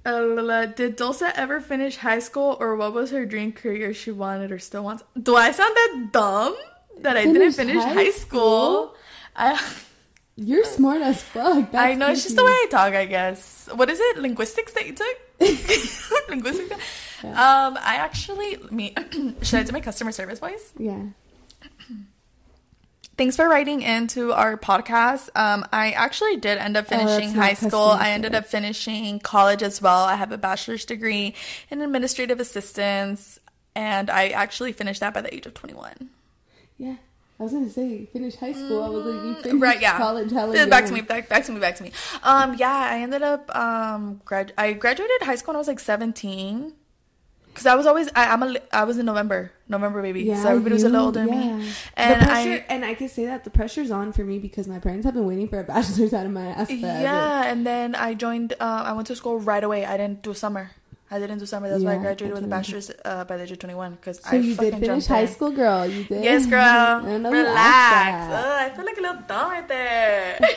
[0.05, 4.53] Uh, did Dulce ever finish high school, or what was her dream career she wanted
[4.53, 5.03] or still wants?
[5.21, 6.55] Do I sound that dumb
[7.01, 8.95] that I didn't Finish high high school?
[9.35, 9.55] I
[10.37, 11.57] You're smart as fuck.
[11.57, 12.51] I That's know it's just the way.
[12.51, 13.69] I talk, I guess.
[13.75, 14.19] What is it?
[14.19, 15.17] Linguistics that you took?
[16.29, 16.77] Linguistics.
[17.25, 17.31] Yeah.
[17.31, 18.95] Um, I actually me
[19.43, 20.73] should I do my customer service voice?
[20.79, 21.03] Yeah.
[23.17, 25.31] Thanks for writing into our podcast.
[25.35, 27.87] Um, I actually did end up Oh, finishing not high school.
[27.87, 30.05] I ended up finishing college as well.
[30.05, 31.35] I have a bachelor's degree
[31.71, 33.39] in administrative assistance,
[33.75, 36.11] and I actually finished that by the age of 21.
[36.77, 36.97] Yeah.
[37.39, 38.83] I was gonna say finish high school.
[38.83, 39.99] I was like, you finished right yeah.
[39.99, 40.33] college.
[40.33, 41.93] Hella Yeah, back to me back, back to me back to me.
[42.23, 45.81] Um yeah i ended up um grad i graduated high school when i was like
[45.81, 46.73] 17
[47.57, 50.25] Cause I was always I, I'm a I was in November November baby.
[50.25, 51.73] Yeah, so everybody was a little older than me.
[51.95, 54.79] and pressure, I and I can say that the pressure's on for me because my
[54.79, 56.71] parents have been waiting for a bachelor's out of my ass.
[56.71, 59.87] yeah and then I joined uh, I went to school right away.
[59.87, 60.73] I didn't do summer
[61.11, 63.53] I didn't do summer that's why I graduated with a bachelor's uh, by the age
[63.53, 65.29] of 21 because So I you fucking did finish high in.
[65.29, 65.87] school, girl.
[65.87, 66.25] You did.
[66.25, 66.59] Yes, girl.
[66.61, 68.35] I don't know who Relax.
[68.35, 70.41] Ugh, I feel like a little dumb right there.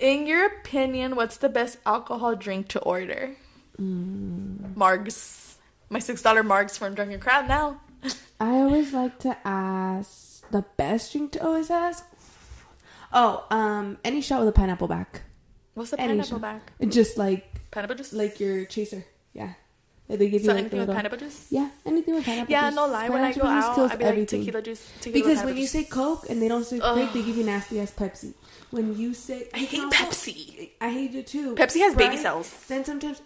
[0.00, 3.34] In your opinion, what's the best alcohol drink to order?
[3.80, 4.74] Mm.
[4.74, 5.54] Margs.
[5.90, 7.80] My six dollar margs from Drunken Crab now.
[8.40, 12.06] I always like to ask the best drink to always ask.
[13.12, 15.22] Oh, um, any shot with a pineapple back.
[15.74, 16.42] What's the Any pineapple shot.
[16.42, 16.72] back?
[16.88, 18.12] Just like Pineapple juice.
[18.12, 19.04] like your chaser.
[19.32, 19.52] Yeah.
[20.08, 21.46] They give you so like anything with pineapple juice.
[21.50, 22.50] Yeah, anything with pineapple.
[22.50, 22.76] Yeah, juice.
[22.76, 23.08] no lie.
[23.10, 24.90] When I Pineapple go juice out, I'd be like tequila juice.
[25.02, 25.70] Tequila Because when you juice.
[25.72, 26.78] say Coke and they don't say.
[26.78, 28.32] Coke, they give you nasty ass Pepsi.
[28.70, 30.70] When you say I hate Pepsi.
[30.80, 31.54] I hate it too.
[31.54, 32.48] Pepsi has baby cells.
[32.68, 33.20] Then sometimes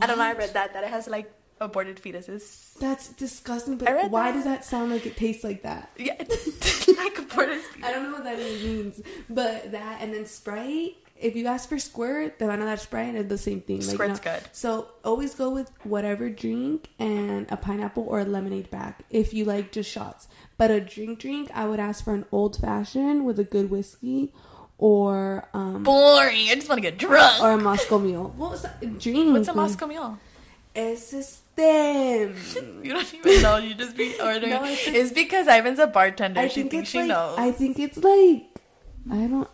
[0.00, 0.24] I don't know.
[0.24, 2.74] I read that that it has like aborted fetuses.
[2.78, 3.78] That's disgusting.
[3.78, 4.36] But why that.
[4.36, 5.90] does that sound like it tastes like that?
[5.98, 6.14] Yeah,
[6.96, 7.60] like aborted.
[7.82, 9.02] I don't know what that even means.
[9.28, 10.94] But that and then Sprite.
[11.24, 13.78] If you ask for Squirt, then I know that Sprite is the same thing.
[13.80, 14.42] Like, Squirt's no- good.
[14.52, 19.44] So always go with whatever drink and a pineapple or a lemonade back if you
[19.46, 20.28] like just shots.
[20.58, 24.32] But a drink drink, I would ask for an old fashioned with a good whiskey
[24.78, 26.48] or um Boring.
[26.50, 27.42] I just want to get drunk.
[27.42, 28.34] or a Moscow Mule.
[28.36, 28.80] What was that?
[28.98, 29.32] Drink.
[29.32, 30.18] What's a Moscow Mule?
[30.76, 31.34] Es este.
[32.84, 33.56] You don't even know.
[33.56, 34.50] You just be ordering.
[34.50, 36.40] No, it's it's, because Ivan's a bartender.
[36.40, 37.38] I she think thinks she like knows.
[37.38, 38.46] I think it's like
[39.10, 39.48] I don't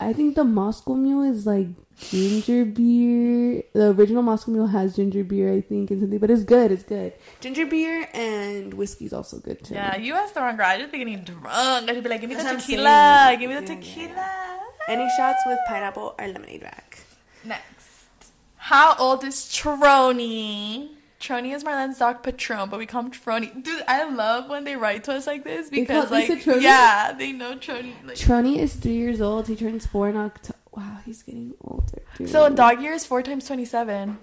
[0.00, 1.66] I think the Moscow Mule is like
[1.98, 3.62] ginger beer.
[3.74, 6.72] The original Moscow Mule has ginger beer, I think, and something, but it's good.
[6.72, 7.12] It's good.
[7.40, 9.74] Ginger beer and whiskey's also good too.
[9.74, 10.66] yeah, you asked the wrong girl.
[10.66, 11.44] I just be getting drunk.
[11.90, 13.24] I should be like, give me That's the what I'm tequila.
[13.28, 13.40] saying.
[13.40, 14.60] Give me the Yeah, yeah, tequila.
[14.88, 16.98] Any shots with pineapple or lemonade back?
[17.44, 18.32] Next.
[18.56, 20.90] How old is Trony?
[21.20, 23.62] Trony is Marlene's dog Patron, but we call him Trony.
[23.62, 27.32] Dude, I love when they write to us like this because, call- like, yeah, they
[27.32, 27.92] know Trony.
[28.04, 29.46] Like, Trony is three years old.
[29.46, 30.58] He turns four in October.
[30.74, 32.02] Wow, he's getting older.
[32.16, 32.30] Dude.
[32.30, 34.18] so dog year is four times twenty-seven.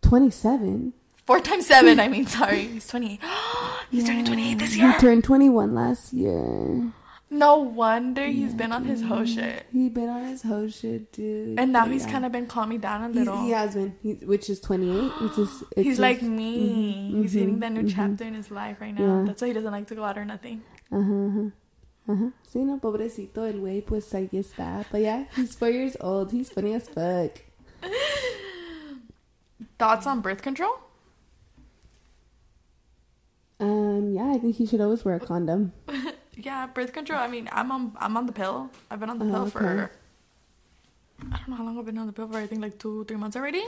[0.00, 0.94] twenty-seven.
[1.26, 2.00] Four times seven.
[2.00, 3.20] I mean, sorry, he's twenty.
[3.90, 4.92] he's turning twenty-eight this year.
[4.92, 6.92] He turned twenty-one last year.
[7.28, 9.66] No wonder he's been on his hoe shit.
[9.72, 11.58] He's been on his hoe shit, dude.
[11.58, 13.42] And now But he's kind of been calming down a He's, little.
[13.42, 15.12] he has been, he, which is 28.
[15.22, 17.10] It's just, it's He's just, like me.
[17.12, 17.92] mhm, he's hitting mhm, that new mhm.
[17.92, 19.18] chapter in his life right now.
[19.20, 19.24] Yeah.
[19.26, 20.62] That's why he doesn't like to go out or nothing.
[20.92, 21.50] Uh huh.
[22.08, 22.30] Uh-huh.
[22.48, 24.84] Sí, no, pobrecito, el güey, pues ahí está.
[24.92, 26.30] But yeah, he's four years old.
[26.30, 27.42] He's funny as fuck.
[29.80, 30.78] Thoughts on birth control?
[33.58, 35.72] Um, yeah, I think he should always wear a condom.
[36.36, 37.18] Yeah, birth control.
[37.18, 38.70] I mean, I'm on I'm on the pill.
[38.90, 39.50] I've been on the Oh, pill okay.
[39.50, 39.90] for
[41.32, 42.36] I don't know how long I've been on the pill for.
[42.36, 43.64] I think like two, three months already.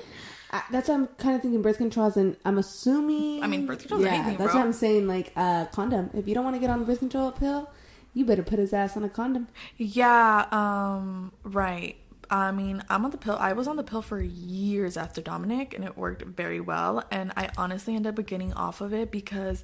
[0.52, 1.62] I, that's what I'm kind of thinking.
[1.62, 3.42] Birth control, and I'm assuming.
[3.42, 4.60] I mean, birth control's Yeah, anything, that's bro.
[4.60, 5.06] what I'm saying.
[5.08, 6.10] Like, uh, condom.
[6.12, 7.70] If you don't want to get on the birth control pill,
[8.12, 9.48] you better put his ass on a condom.
[9.78, 11.96] Yeah, um, right.
[12.30, 13.36] I mean, I'm on the pill.
[13.40, 17.02] I was on the pill for years after Dominic, and it worked very well.
[17.10, 19.62] And I honestly ended up getting off of it because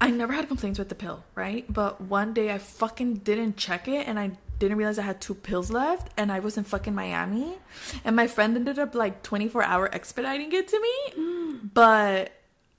[0.00, 1.64] I never had complaints with the pill, right?
[1.72, 5.34] But one day I fucking didn't check it, and I didn't realize I had two
[5.34, 7.58] pills left, and I was in fucking Miami,
[8.04, 12.32] and my friend ended up like 24 hour expediting it to me, but.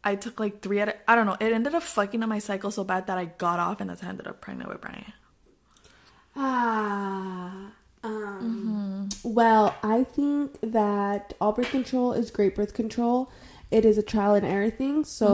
[0.03, 1.35] I took like three at a, I don't know.
[1.37, 3.99] It ended up fucking up my cycle so bad that I got off, and that's
[3.99, 5.11] how I ended up pregnant with Brian.
[6.33, 7.71] Ah.
[8.03, 8.87] Um,
[9.17, 9.33] Mm-hmm.
[9.33, 13.29] Well, I think that all birth control is great birth control.
[13.69, 15.27] It is a trial and error thing, so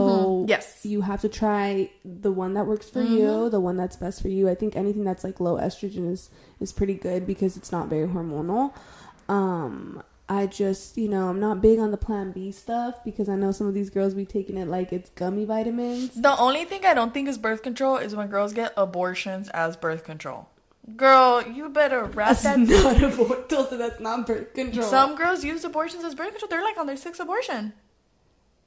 [0.44, 0.48] Mhm.
[0.48, 0.80] Yes.
[0.84, 3.14] you have to try the one that works for Mm-hmm.
[3.16, 4.48] you, the one that's best for you.
[4.48, 6.30] I think anything that's like low estrogen is
[6.60, 8.72] is pretty good because it's not very hormonal.
[9.28, 13.36] Um, I just, you know, I'm not big on the Plan B stuff because I
[13.36, 16.14] know some of these girls be taking it like it's gummy vitamins.
[16.14, 19.76] The only thing I don't think is birth control is when girls get abortions as
[19.76, 20.48] birth control.
[20.96, 22.58] Girl, you better wrap That's that.
[22.58, 23.44] not abortion.
[23.48, 24.86] So that's not birth control.
[24.88, 26.48] Some girls use abortions as birth control.
[26.48, 27.72] They're like on their sixth abortion.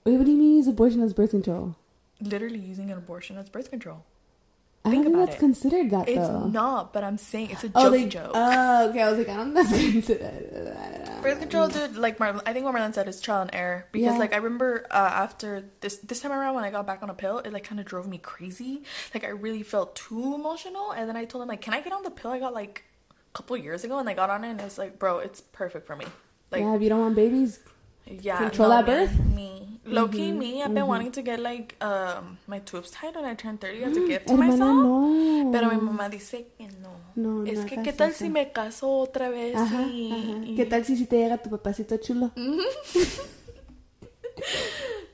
[0.07, 1.75] Wait, what do you mean use abortion as birth control?
[2.21, 4.05] Literally using an abortion as birth control.
[4.85, 5.39] I don't Think think about that's it.
[5.39, 6.47] considered that It's though.
[6.47, 8.31] not, but I'm saying it's a oh, jokey joke.
[8.33, 9.01] Oh, okay.
[9.01, 11.21] I was like, I don't think that's considered.
[11.21, 11.97] birth control, dude.
[11.97, 14.17] Like Mar- I think what Marlene said is trial and error because, Yeah.
[14.17, 17.13] like, I remember uh, after this this time around when I got back on a
[17.13, 18.83] pill, it like kind of drove me crazy.
[19.13, 21.91] Like I really felt too emotional, and then I told him like, "Can I get
[21.91, 24.51] on the pill I got like a couple years ago?" And I got on it,
[24.51, 26.05] and it's like, bro, it's perfect for me.
[26.49, 27.59] Like, yeah, if you don't want babies,
[28.21, 30.39] yeah control no, birth me low-key mm-hmm.
[30.39, 30.89] me i've been mm-hmm.
[30.89, 34.27] wanting to get like um my tubes tied when i turn 30 as a gift
[34.27, 35.51] to Hermana, myself no.
[35.51, 37.51] pero mi mamá dice que no no no.
[37.51, 38.19] es que qué tal eso.
[38.19, 40.45] si me caso otra vez ajá, y, ajá.
[40.45, 40.55] Y...
[40.55, 42.31] qué tal si si te llega tu papacito chulo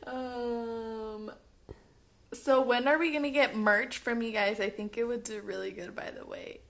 [0.07, 1.31] um
[2.31, 5.39] so when are we gonna get merch from you guys i think it would do
[5.41, 6.61] really good by the way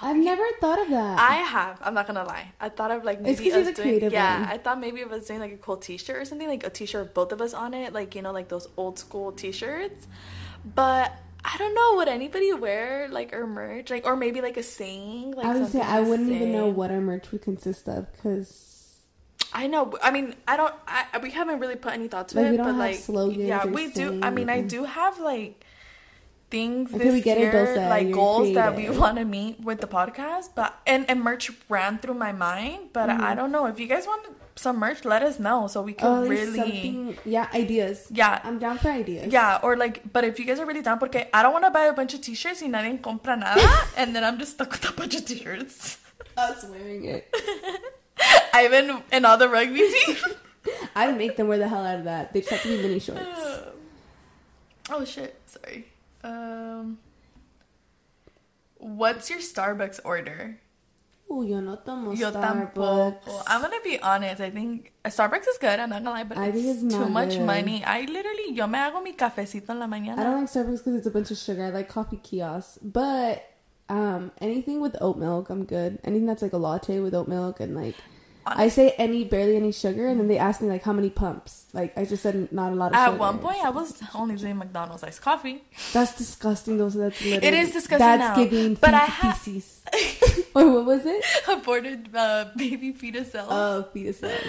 [0.00, 1.18] I've never thought of that.
[1.18, 1.78] I have.
[1.82, 2.52] I'm not gonna lie.
[2.60, 3.74] I thought of like It's maybe you're us doing.
[3.74, 4.48] creative Yeah, one.
[4.50, 7.02] I thought maybe of us doing like a cool T-shirt or something, like a T-shirt
[7.04, 10.06] with both of us on it, like you know, like those old school T-shirts.
[10.64, 11.12] But
[11.44, 11.96] I don't know.
[11.96, 15.32] Would anybody wear like our merch, like or maybe like a saying?
[15.32, 19.00] Like I would say I wouldn't even know what our merch would consist of because
[19.52, 19.94] I know.
[20.02, 20.74] I mean, I don't.
[20.86, 22.96] I we haven't really put any thought to Like, it, we don't but have like,
[22.96, 24.20] slogans yeah, we do.
[24.22, 25.64] I mean, I do have like
[26.52, 29.58] things Okay, this we get it, year, like you're goals that we want to meet
[29.64, 30.50] with the podcast.
[30.54, 33.24] But and and merch ran through my mind, but Mm-hmm.
[33.30, 35.04] I don't know if you guys want some merch.
[35.04, 37.16] Let us know so we can oh, really.
[37.24, 38.06] Yeah, ideas.
[38.20, 38.38] Yeah.
[38.44, 39.32] I'm down for ideas.
[39.32, 41.72] Yeah, or like, but if you guys are really down, porque I don't want to
[41.72, 44.84] buy a bunch of t-shirts y nadie compra nada, and then I'm just stuck with
[44.88, 45.98] a bunch of t-shirts.
[46.36, 47.28] us wearing it.
[48.54, 50.16] I've been in all the rugby team.
[50.94, 52.32] I'd make them wear the hell out of that.
[52.32, 53.42] They just have to be mini shorts.
[54.90, 55.34] oh shit!
[55.46, 55.91] Sorry.
[56.24, 56.98] Um,
[58.78, 60.58] what's your Starbucks order?
[61.30, 62.74] Oh, yo no tomo Yo Starbucks.
[62.74, 63.42] tampoco.
[63.46, 64.40] I'm gonna be honest.
[64.40, 65.80] I think Starbucks is good.
[65.80, 67.46] I'm not gonna lie, but I it's, it's too much good.
[67.46, 67.82] money.
[67.84, 70.18] I literally, yo me hago mi cafecito en la mañana.
[70.18, 71.64] I don't like Starbucks because it's a bunch of sugar.
[71.64, 73.42] I like coffee kiosks, but
[73.88, 75.98] um, anything with oat milk, I'm good.
[76.04, 77.96] Anything that's like a latte with oat milk and like.
[78.44, 81.66] I say any barely any sugar, and then they ask me like how many pumps.
[81.72, 83.18] Like I just said, not a lot of At sugar.
[83.18, 85.62] one point, I was only doing McDonald's iced coffee.
[85.92, 86.76] That's disgusting.
[86.76, 89.82] Those so that's literally It is disgusting That's now, giving but I ha- feces.
[90.54, 91.24] or what was it?
[91.48, 93.48] Aborted uh, baby fetus cells.
[93.50, 94.42] Oh, fetus cells.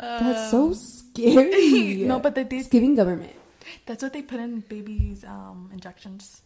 [0.00, 1.96] Um, That's so scary.
[2.06, 3.32] no, but they it's giving government.
[3.86, 6.42] That's what they put in babies' um, injections.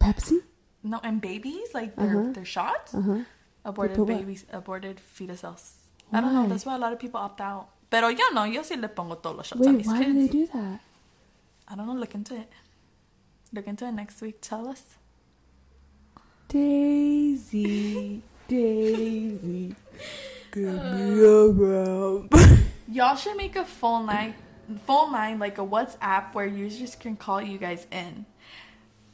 [0.00, 0.38] Pepsi.
[0.82, 2.32] No, and babies like their Uh-huh.
[2.32, 2.94] their shots.
[2.94, 3.18] Uh huh.
[3.64, 4.18] Aborted put what?
[4.18, 5.74] babies, aborted fetus cells.
[6.14, 6.46] I don't know.
[6.48, 7.66] That's why a lot of people opt out.
[7.90, 10.12] Pero yo no, yo sí le pongo todos los shots a Wait, mis why kids.
[10.14, 10.80] do they do that?
[11.68, 11.94] I don't know.
[11.94, 12.48] Look into it.
[13.52, 14.38] Look into it next week.
[14.40, 14.82] Tell us.
[16.48, 19.74] Daisy, Daisy,
[20.52, 20.94] give Uh.
[20.94, 22.34] me a rub.
[22.88, 24.34] Y'all should make a phone line,
[24.86, 28.26] phone line like a WhatsApp where users can call you guys in.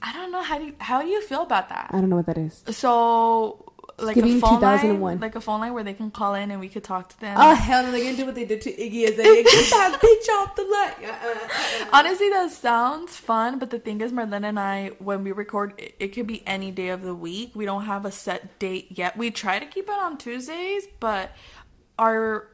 [0.03, 1.91] I don't know how do you, how do you feel about that?
[1.93, 2.63] I don't know what that is.
[2.71, 3.70] So
[4.03, 5.01] like a phone 2001.
[5.01, 7.21] line, like a phone line where they can call in and we could talk to
[7.21, 7.37] them.
[7.39, 7.91] Oh hell no!
[7.91, 9.43] They're gonna do what they did to Iggy Azalea.
[9.45, 11.11] Get that bitch off the line.
[11.11, 11.87] Uh-uh.
[11.93, 15.95] Honestly, that sounds fun, but the thing is, Marlene and I, when we record, it,
[15.99, 17.53] it could be any day of the week.
[17.55, 19.17] We don't have a set date yet.
[19.17, 21.33] We try to keep it on Tuesdays, but
[21.99, 22.49] our,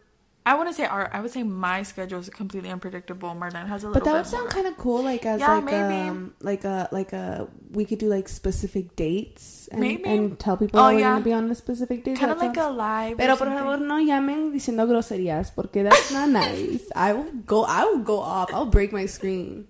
[0.46, 3.30] I want to say our, I would say my schedule is completely unpredictable.
[3.34, 5.64] Marlene has a little But that would sound kind of cool, like as Yeah, like
[5.64, 6.08] maybe.
[6.08, 10.04] um like a like a we could do like specific dates and, Maybe.
[10.04, 11.14] and tell people Oh, we're yeah.
[11.18, 12.16] gonna be on a specific date.
[12.20, 13.14] kind of like a sounds- live.
[13.14, 16.86] or Pero por favor no llamen diciendo groserías porque that's not nice.
[16.94, 17.64] I will go.
[17.66, 18.54] I will go off.
[18.54, 19.66] I'll break my screen.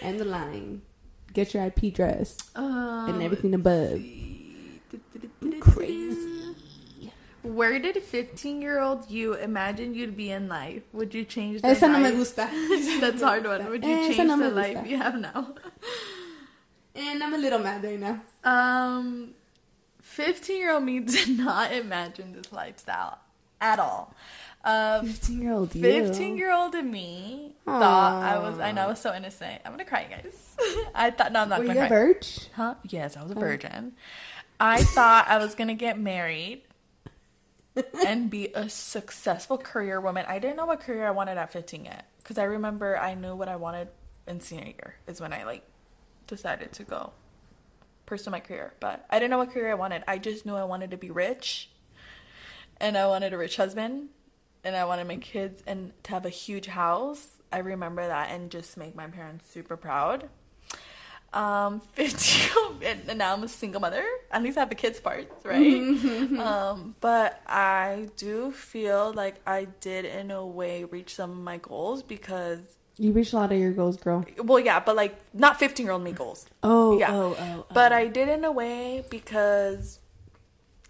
[0.00, 0.82] and the line.
[1.34, 3.98] Get your IP address Um, and everything above.
[5.60, 6.49] Crazy.
[7.42, 10.82] Where did 15 year old you imagine you'd be in life?
[10.92, 12.48] Would you change the Esa no me gusta.
[13.00, 13.66] That's a hard one.
[13.70, 15.54] Would you Esa change no the life you have now?
[16.94, 18.20] And I'm a little mad right now.
[18.42, 19.30] Um,
[20.02, 23.18] 15 year old me did not imagine this lifestyle
[23.60, 24.12] at all.
[24.64, 25.80] Uh, 15 year old you.
[25.82, 29.62] 15 year old me thought I was, I know I was so innocent.
[29.64, 30.56] I'm gonna cry, guys.
[30.94, 32.42] I thought, no, I'm not Were you gonna a virgin?
[32.54, 32.74] Huh?
[32.88, 33.40] Yes, I was a Oh.
[33.40, 33.92] virgin.
[34.58, 36.62] I thought I was gonna get married
[38.06, 40.24] and be a successful career woman.
[40.28, 43.34] I didn't know what career I wanted at 15 yet, because I remember I knew
[43.34, 43.88] what I wanted
[44.26, 45.64] in senior year is when I like
[46.26, 47.12] decided to go
[48.06, 48.74] pursue my career.
[48.80, 50.02] But I didn't know what career I wanted.
[50.08, 51.70] I just knew I wanted to be rich,
[52.78, 54.08] and I wanted a rich husband,
[54.64, 57.38] and I wanted my kids and to have a huge house.
[57.52, 60.28] I remember that and just make my parents super proud
[61.32, 64.04] um 15 and and now i'm a single mother.
[64.32, 65.80] At least i have the kids part right?
[66.50, 71.58] Um but i do feel like i did in a way reach some of my
[71.58, 72.58] goals because
[72.98, 74.24] You reached a lot of your goals, girl.
[74.42, 76.46] well yeah but like not 15 year old me goals.
[76.62, 77.14] Oh, Yeah.
[77.14, 80.00] oh, oh, but i did in a way because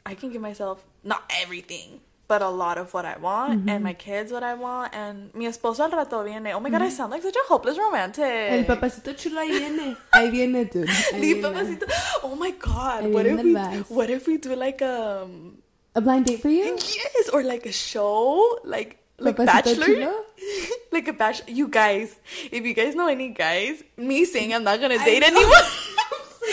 [0.06, 2.00] i can give myself not everything
[2.30, 3.68] but a lot of what I want Mm-hmm.
[3.74, 6.52] and my kids what I want and mi esposo al rato viene.
[6.54, 8.24] Oh my god, I sound like such a hopeless romantic.
[8.56, 9.96] El papacito chulo ahí viene.
[10.12, 10.86] Ahí viene, dude.
[11.12, 11.42] Ahí Mi viene.
[11.48, 11.86] papacito.
[12.22, 13.04] Oh my god.
[13.04, 13.54] Ahí What if we
[13.98, 15.58] what if we do like um
[15.96, 16.76] A blind date for you?
[16.76, 20.12] yes or like a show like like Papacito bachelor chulo?
[20.96, 22.14] like a bachelor you guys
[22.58, 25.66] if you guys know any guys me saying I'm not gonna date anyone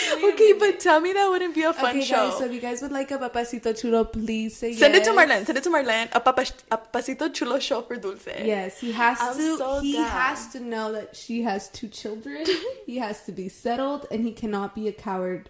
[0.34, 2.30] Okay, but tell me that wouldn't be a fun okay, show.
[2.30, 5.08] guys, so if you guys would like a papacito chulo, please say Send yes.
[5.08, 5.46] it to Marlene.
[5.46, 6.10] Send it to Marlene.
[6.14, 8.28] A, papa, a pasito chulo show for Dulce.
[8.44, 9.58] Yes, he has I'm to.
[9.58, 10.10] so he down.
[10.10, 12.46] has to know that she has two children.
[12.86, 15.50] he has to be settled, and he cannot be a coward.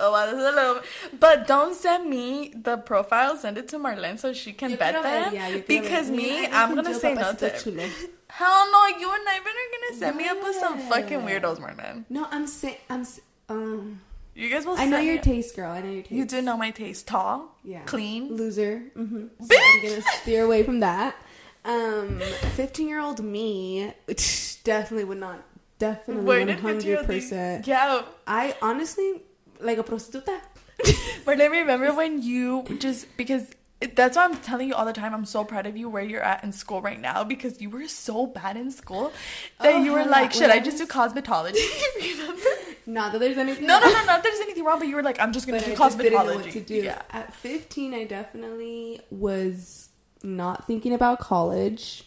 [0.00, 0.80] Oh, wow, that's a little.
[1.18, 3.36] But don't send me the profile.
[3.36, 5.34] Send it to Marlene so she can Yo bet them.
[5.34, 7.60] yeah, because me, I'm gonna say no to it.
[7.64, 7.82] chulo.
[8.28, 12.04] Hell no, you and Ivan are gonna set me up with some fucking weirdos, Marlene.
[12.08, 12.76] No, I'm saying.
[12.88, 13.00] I'm.
[13.00, 14.00] s- Um.
[14.34, 14.76] You guys will.
[14.78, 15.70] I know your me- taste, girl.
[15.72, 16.12] I know your taste.
[16.12, 17.08] You do know my taste.
[17.08, 17.82] Tall, Yeah.
[17.86, 18.28] clean.
[18.36, 18.82] Loser.
[18.94, 21.16] hmm So I'm gonna steer away from that.
[21.64, 22.20] Um,
[22.54, 23.92] 15 year old me
[24.64, 25.44] definitely would not.
[25.78, 27.66] Definitely one hundred 15 percent.
[27.66, 28.02] Yeah.
[28.26, 29.22] I honestly
[29.60, 30.40] like a prostituta.
[31.24, 33.56] But I remember when you just because it-
[33.94, 35.14] that's why I'm telling you all the time.
[35.14, 37.86] I'm so proud of you where you're at in school right now because you were
[37.86, 39.12] so bad in school
[39.60, 41.54] that Oh, you were like, should I I just do cosmetology?
[42.18, 42.42] remember?
[42.86, 43.66] Not that there's anything.
[43.66, 45.58] No, no, no, not that there's anything wrong, but you were like, I'm just gonna
[45.58, 46.42] But do I just didn't know cosmetology.
[46.42, 46.74] what to do.
[46.76, 47.02] Yeah.
[47.10, 49.90] At 15, I definitely was
[50.22, 52.04] not thinking about college.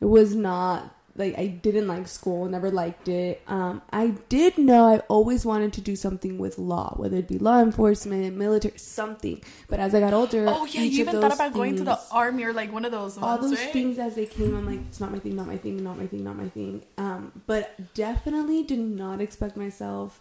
[0.00, 3.40] It was not like I didn't like school, never liked it.
[3.46, 7.38] Um, I did know I always wanted to do something with law, whether it be
[7.38, 9.40] law enforcement, military, something.
[9.68, 12.44] But as I got older, Oh yeah, you even thought about going to the army
[12.44, 13.72] or like one of those all those right?
[13.72, 16.06] things as they came i'm like it's not my thing not my thing not my
[16.06, 20.20] thing not my thing um but definitely did not expect myself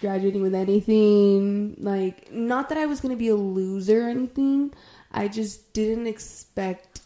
[0.00, 4.72] graduating with anything like not that i was gonna be a loser or anything
[5.12, 7.00] i just didn't expect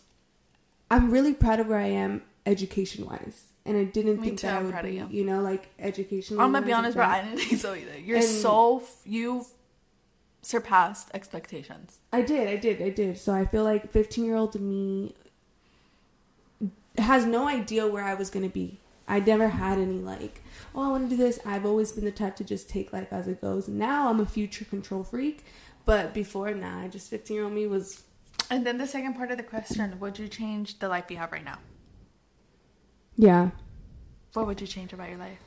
[0.90, 2.22] i'm really proud of where i am
[2.53, 5.07] education wise and i didn't Me think too, that i would be you.
[5.18, 7.07] you know like education I'm gonna be honest, bro.
[7.07, 7.99] I didn't think so either.
[7.99, 9.46] You're And- so you've
[10.42, 11.99] surpassed expectations.
[12.12, 13.18] I did, I did, I did.
[13.18, 15.14] So I feel like 15 year old me
[16.96, 18.80] has no idea where I was to be.
[19.07, 20.42] I never had any like,
[20.74, 21.38] oh, I want to do this.
[21.46, 23.68] I've always been the type to just take life as it goes.
[23.68, 25.44] Now I'm a future control freak,
[25.84, 28.03] but before, nah, just 15 year old me was.
[28.51, 31.32] And then the second part of the question: Would you change the life you have
[31.32, 31.59] right now?
[33.18, 33.50] Yeah.
[34.32, 35.38] What would you change about your life?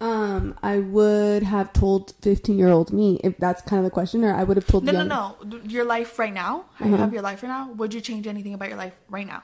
[0.00, 4.22] Um, I would have told 15 year old me if that's kind of the question,
[4.22, 5.60] or I would have told No, no, young- no.
[5.64, 6.66] Your life right now.
[6.74, 6.96] How Uh-huh.
[6.98, 7.72] have your life right now.
[7.72, 9.42] Would you change anything about your life right now?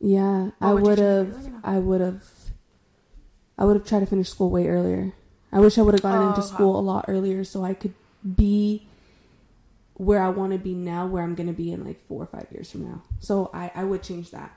[0.00, 1.48] Yeah, What I would have.
[1.64, 2.22] I would have.
[3.56, 5.12] I would have tried to finish school way earlier.
[5.52, 7.94] I wish I would have gotten Oh, into school a lot earlier so I could
[8.36, 8.86] be
[9.94, 12.48] where I want to be now, where I'm gonna be in like four or five
[12.50, 13.02] years from now.
[13.20, 14.50] So I, I would change that.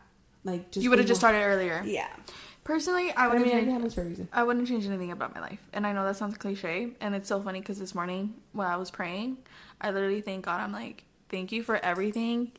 [0.45, 1.83] Like just you would have just started earlier.
[1.85, 2.07] Yeah,
[2.63, 3.71] Personally, I I would mean, have everything changed.
[3.73, 4.27] happens for a reason.
[4.33, 5.59] I wouldn't change anything about my life.
[5.73, 6.91] And I know that sounds cliche.
[7.01, 9.37] And it's so funny because this morning when I was praying,
[9.81, 10.61] I literally thank God.
[10.61, 12.51] I'm like, thank you for everything,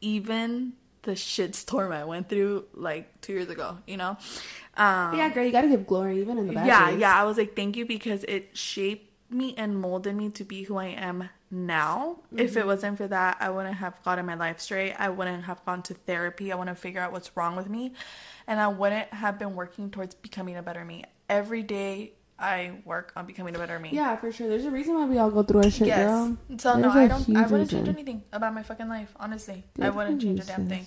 [0.00, 0.72] even
[1.02, 4.16] the shitstorm I went through like two years ago, you know?
[4.76, 7.00] Um, yeah, girl, you gotta give glory even in the bad yeah, days.
[7.00, 7.18] yeah.
[7.20, 10.76] I was like, thank you because it shaped me and molded me to be who
[10.76, 12.20] I am now.
[12.36, 12.58] If Mm-hmm.
[12.60, 14.92] it wasn't for that, I wouldn't have gotten my life straight.
[14.94, 16.52] I wouldn't have gone to therapy.
[16.52, 17.92] I wouldn't figure out what's wrong with me.
[18.46, 21.04] And I wouldn't have been working towards becoming a better me.
[21.28, 23.90] Every day I work on becoming a better me.
[23.92, 24.48] Yeah, for sure.
[24.48, 26.06] There's a reason why we all go through our shit, Yes.
[26.08, 26.36] girl.
[26.58, 27.36] So no, There's I a don't.
[27.36, 29.12] I wouldn't change anything about my fucking life.
[29.18, 30.86] Honestly, I wouldn't change a damn thing.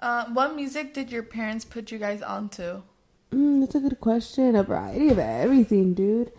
[0.00, 2.82] Uh, what music did your parents put you guys onto?
[3.32, 4.56] Mm, that's a good question.
[4.56, 6.32] A variety of everything, dude.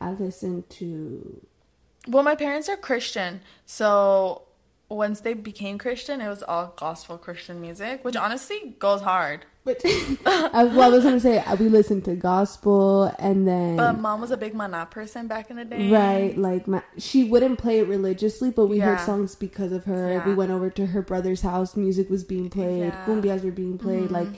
[0.00, 1.40] I listen to
[2.06, 4.42] Well, my parents are Christian, so
[4.88, 9.44] once they became Christian, it was all gospel Christian music, which honestly goes hard.
[9.64, 13.98] But I, well, I was gonna say uh, we listened to gospel, and then But
[14.00, 15.90] mom was a big mana person back in the day.
[15.90, 20.12] right, like my, she wouldn't play it religiously, but we heard songs because of her.
[20.12, 20.26] Yeah.
[20.26, 23.04] We went over to her brother's house, music was being played, Yeah.
[23.04, 24.28] cumbias were being played, like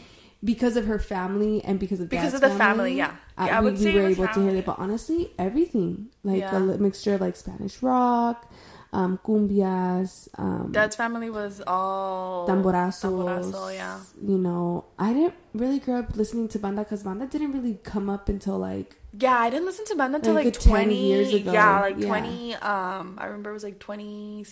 [0.42, 3.16] because of her family and because of Because dad's of the family, yeah.
[3.38, 4.58] uh, Yeah, I we, would we say were able to hear family.
[4.58, 4.66] it.
[4.66, 6.56] But honestly, everything like Yeah.
[6.56, 8.50] a mixture of like Spanish rock,
[8.92, 13.02] um, cumbias, um, Dad's family was all tamborazos.
[13.02, 14.00] Tamborazo, yeah.
[14.20, 18.08] You know, I didn't really grow up listening to banda because banda didn't really come
[18.10, 21.06] up until like Yeah, I didn't listen to banda until Like like, a 10 twenty
[21.08, 21.52] years ago.
[21.52, 22.06] Yeah, like Yeah.
[22.06, 22.54] twenty.
[22.54, 24.44] Um, I remember it was like twenty.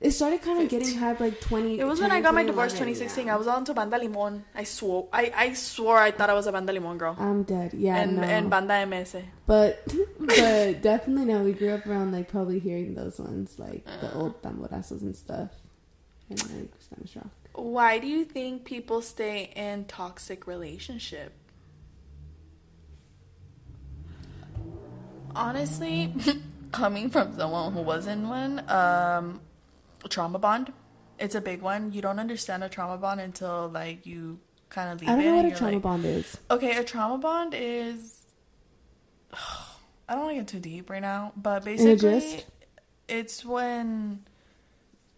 [0.00, 1.02] It started kind of getting Fifteen.
[1.02, 1.78] hype like twenty.
[1.80, 3.26] it was when I got my divorce, twenty sixteen.
[3.26, 3.34] yeah.
[3.34, 4.44] I was on to banda limon.
[4.54, 5.08] I swore.
[5.12, 7.16] I I swore I thought I was a banda limon girl.
[7.18, 7.72] I'm dead.
[7.74, 8.22] Yeah, and no.
[8.22, 9.16] and banda ms.
[9.46, 9.82] but
[10.20, 11.42] but definitely no.
[11.42, 15.50] We grew up around like probably hearing those ones like the old tamborazos and stuff,
[16.28, 17.30] and like Spanish rock.
[17.54, 21.32] Why do you think people stay in toxic relationship?
[25.34, 26.12] Honestly,
[26.72, 29.40] coming from someone who was in one, um,
[30.08, 30.72] trauma bond,
[31.18, 31.92] it's a big one.
[31.92, 34.38] You don't understand a trauma bond until like you
[34.68, 35.26] kind of leave I don't it.
[35.30, 36.36] know what a trauma like- bond is.
[36.50, 38.20] Okay, a trauma bond is
[40.08, 42.44] I don't want to get too deep right now, but basically,
[43.08, 44.24] it's when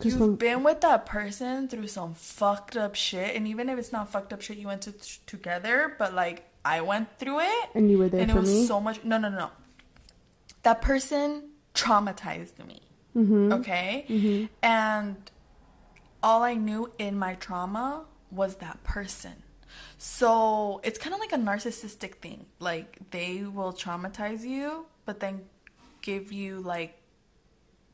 [0.02, 3.92] you've when- been with that person through some fucked up shit, and even if it's
[3.92, 4.92] not fucked up shit you went to
[5.26, 8.66] together, but like I went through it, And you were there and it was me.
[8.66, 9.02] so much.
[9.04, 9.50] No, no, no.
[10.62, 12.80] That person traumatized me.
[13.16, 13.52] Mm-hmm.
[13.52, 14.46] Okay, Mm-hmm.
[14.62, 15.16] and
[16.22, 19.42] all I knew in my trauma was that person.
[19.96, 22.46] So it's kind of like a narcissistic thing.
[22.58, 25.42] Like they will traumatize you, but then
[26.02, 26.98] give you like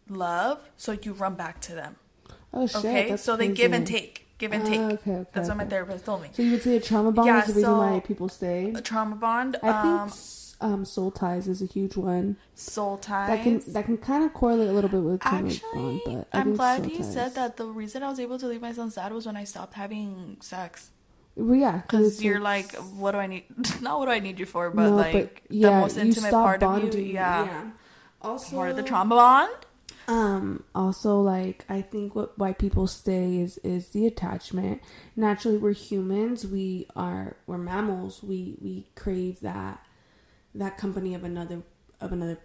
[0.09, 1.97] love, so you run back to them.
[2.53, 2.85] Oh shit.
[2.85, 4.81] Okay, so they give and take, give and Ah, take.
[4.81, 6.29] okay, okay, That's what my therapist told me.
[6.33, 8.73] So you would say a trauma bond Yeah, is the reason why people stay.
[8.75, 12.37] A trauma bond, I think um, s- um, soul ties is a huge one.
[12.55, 13.29] soul ties.
[13.29, 16.55] That can that can kind of correlate a little bit with Actually, bond, but I'm
[16.57, 17.57] glad you ties- said that.
[17.57, 20.39] The reason I was able to leave my son sad was when I stopped having
[20.41, 20.91] sex.
[21.37, 23.45] Well, yeah, Because you're it's- like, what do I need?
[23.83, 26.62] Not what do I need you for, but No, like yeah, the most intimate part
[26.62, 26.83] of you.
[26.91, 27.71] bonding, Yeah.
[28.23, 29.53] Also, Part of the trauma bond.
[30.07, 30.65] Um.
[30.75, 34.81] Also, like I think what why people stay is is the attachment.
[35.17, 36.47] Naturally, we're humans.
[36.47, 38.23] We are we're mammals.
[38.23, 39.84] We we crave that
[40.55, 41.62] that company of another
[42.00, 42.38] of another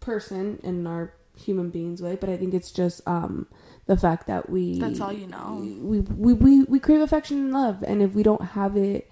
[0.00, 2.16] person in our human beings way.
[2.16, 3.46] But I think it's just um
[3.86, 5.58] the fact that we That's all you know.
[5.60, 9.10] We we we, we crave affection and love, and if we don't have it,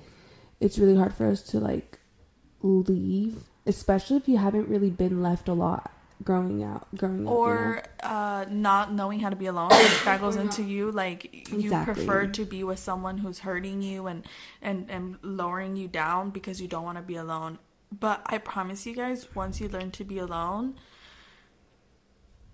[0.61, 1.99] it's really hard for us to like
[2.63, 3.45] leave.
[3.67, 5.93] Especially if you haven't really been left a lot
[6.23, 7.31] growing out growing up.
[7.31, 7.37] you know?
[7.37, 9.71] Or uh, not knowing how to be alone.
[10.05, 10.91] That goes into you.
[10.91, 11.95] Like you Exactly.
[11.95, 14.27] prefer to be with someone who's hurting you and
[14.61, 17.59] and and lowering you down because you don't want to be alone.
[17.93, 20.77] But I promise you guys, once you learn to be alone,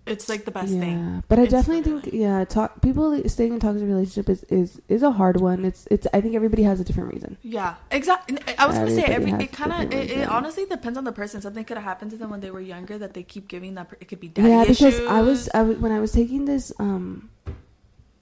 [0.05, 1.23] it's like the best yeah, thing.
[1.27, 5.03] but I It's definitely think yeah, talk people staying in toxic relationship is is is
[5.03, 5.65] a hard one.
[5.65, 7.37] It's it's I think everybody has a different reason.
[7.43, 8.37] Yeah, exactly.
[8.57, 9.31] I was gonna say every.
[9.33, 9.93] It kind of.
[9.93, 11.41] It, it honestly depends on the person.
[11.41, 13.91] Something could have happened to them when they were younger that they keep giving that.
[13.99, 15.07] It could be daddy yeah, because issues.
[15.07, 17.29] I was I was when I was taking this um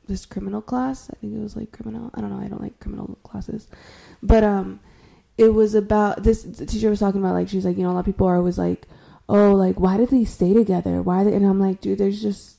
[0.07, 1.09] this criminal class.
[1.11, 2.11] I think it was like criminal.
[2.13, 2.43] I don't know.
[2.43, 3.67] I don't like criminal classes,
[4.21, 4.79] but um,
[5.37, 6.43] it was about this.
[6.43, 8.37] The teacher was talking about like she's like you know a lot of people are
[8.37, 8.87] always like,
[9.29, 11.01] oh like why did they stay together?
[11.01, 11.23] Why?
[11.23, 12.57] They, and I'm like, dude, there's just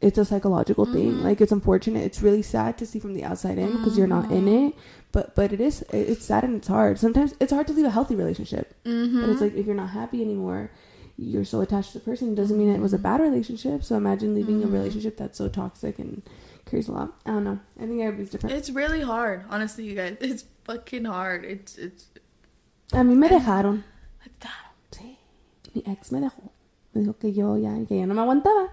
[0.00, 1.12] it's a psychological thing.
[1.14, 1.22] Mhm.
[1.24, 2.04] Like it's unfortunate.
[2.04, 4.68] It's really sad to see from the outside in because you're not in Mhm.
[4.70, 4.74] it.
[5.12, 6.98] But but it is it's sad and it's hard.
[6.98, 8.74] Sometimes it's hard to leave a healthy relationship.
[8.84, 9.20] Mm-hmm.
[9.20, 10.70] But it's like if you're not happy anymore,
[11.16, 12.34] you're so attached to the person.
[12.34, 13.82] Doesn't mean it was a bad relationship.
[13.84, 14.72] So imagine leaving a Mhm.
[14.72, 16.20] relationship that's so toxic and
[16.66, 17.14] carries a lot.
[17.24, 17.58] I don't know.
[17.80, 18.56] I think everybody's different.
[18.56, 20.16] It's really hard, honestly, you guys.
[20.20, 21.44] It's fucking hard.
[21.46, 22.04] It's it's.
[22.92, 23.84] A mí me dejaron.
[24.24, 24.46] it's
[24.90, 25.18] Sí.
[25.74, 26.50] Mi ex me dejó.
[26.92, 28.70] Me dijo que yo ya que ya no me aguantaba.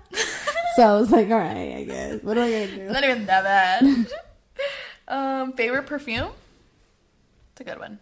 [0.75, 2.23] so I was like, all right, I guess.
[2.23, 2.93] What am I gonna do?
[2.93, 4.07] not even that bad.
[5.07, 6.29] um, favorite perfume.
[7.51, 7.99] It's a good one.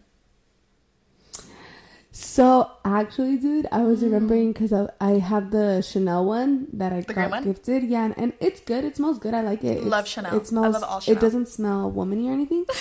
[2.11, 7.01] So actually, dude, I was remembering because I, I have the Chanel one that I
[7.01, 7.83] The got gifted.
[7.83, 8.83] Yeah, and, and it's good.
[8.85, 9.33] It smells good.
[9.33, 9.83] I like it.
[9.83, 10.35] Love Chanel.
[10.35, 10.73] It smells.
[10.73, 11.17] love all Chanel.
[11.17, 12.65] It doesn't smell womany or anything.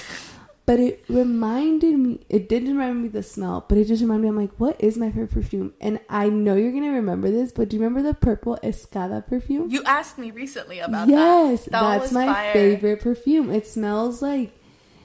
[0.70, 2.20] but it reminded me.
[2.28, 4.28] It didn't remind me the smell, but it just reminded me.
[4.28, 5.72] I'm like, what is my favorite perfume?
[5.80, 9.68] And I know you're gonna remember this, but do you remember the purple Escada perfume?
[9.68, 11.72] You asked me recently about yes, that.
[11.72, 12.52] That that's was my fire.
[12.52, 13.50] favorite perfume.
[13.50, 14.52] It smells like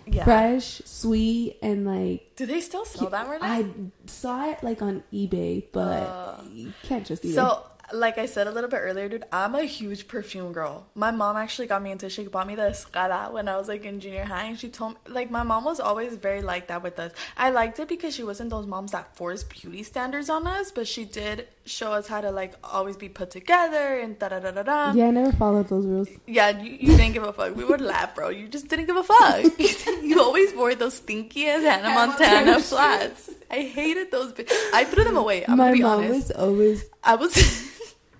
[0.05, 0.23] Yeah.
[0.23, 3.47] fresh, sweet, and like Do they still sell that right now?
[3.47, 3.65] I
[4.05, 7.33] saw it like on eBay, but Uh, you can't just eBay.
[7.33, 7.63] So,
[7.93, 10.87] like I said a little bit earlier, dude, I'm a huge perfume girl.
[10.95, 12.09] My mom actually got me into.
[12.09, 14.93] She bought me the Escada when I was like in junior high, and she told
[14.93, 17.11] me like my mom was always very like that with us.
[17.37, 20.87] I liked it because she wasn't those moms that force beauty standards on us, but
[20.87, 24.51] she did show us how to like always be put together and da da da
[24.51, 24.91] da da.
[24.93, 26.09] yeah, I never followed those rules.
[26.27, 27.55] Yeah, you, you didn't give a fuck.
[27.55, 28.29] We would laugh, bro.
[28.29, 29.45] You just didn't give a fuck.
[30.03, 33.29] you always wore those stinky ass Hannah Montana Montana flats.
[33.49, 34.33] I hated those.
[34.33, 35.45] bi- I threw them away.
[35.47, 36.29] I'm My gonna be mom honest.
[36.29, 37.71] was always, I was.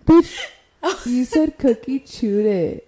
[0.06, 0.32] bitch,
[1.06, 2.82] you said cookie chewed it.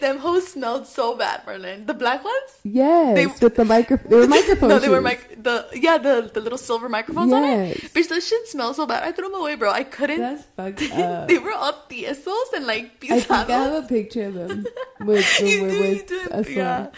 [0.00, 1.84] them hoes smelled so bad, Marlene.
[1.86, 2.50] The black ones?
[2.62, 4.08] Yes, They- with the microphone.
[4.10, 4.70] they were microphones.
[4.74, 5.42] no, they were mic.
[5.42, 7.82] The yeah, the the little silver microphones on it.
[7.82, 7.92] Yes.
[7.92, 9.02] Bitch, those shit smell so bad.
[9.02, 9.70] I threw them away, bro.
[9.72, 10.20] I couldn't.
[10.20, 11.26] That's fucked up.
[11.28, 14.64] they were all tiesos and like I think I have a picture of them
[15.00, 16.20] with when You we're you with do.
[16.30, 16.48] us.
[16.48, 16.90] Yeah.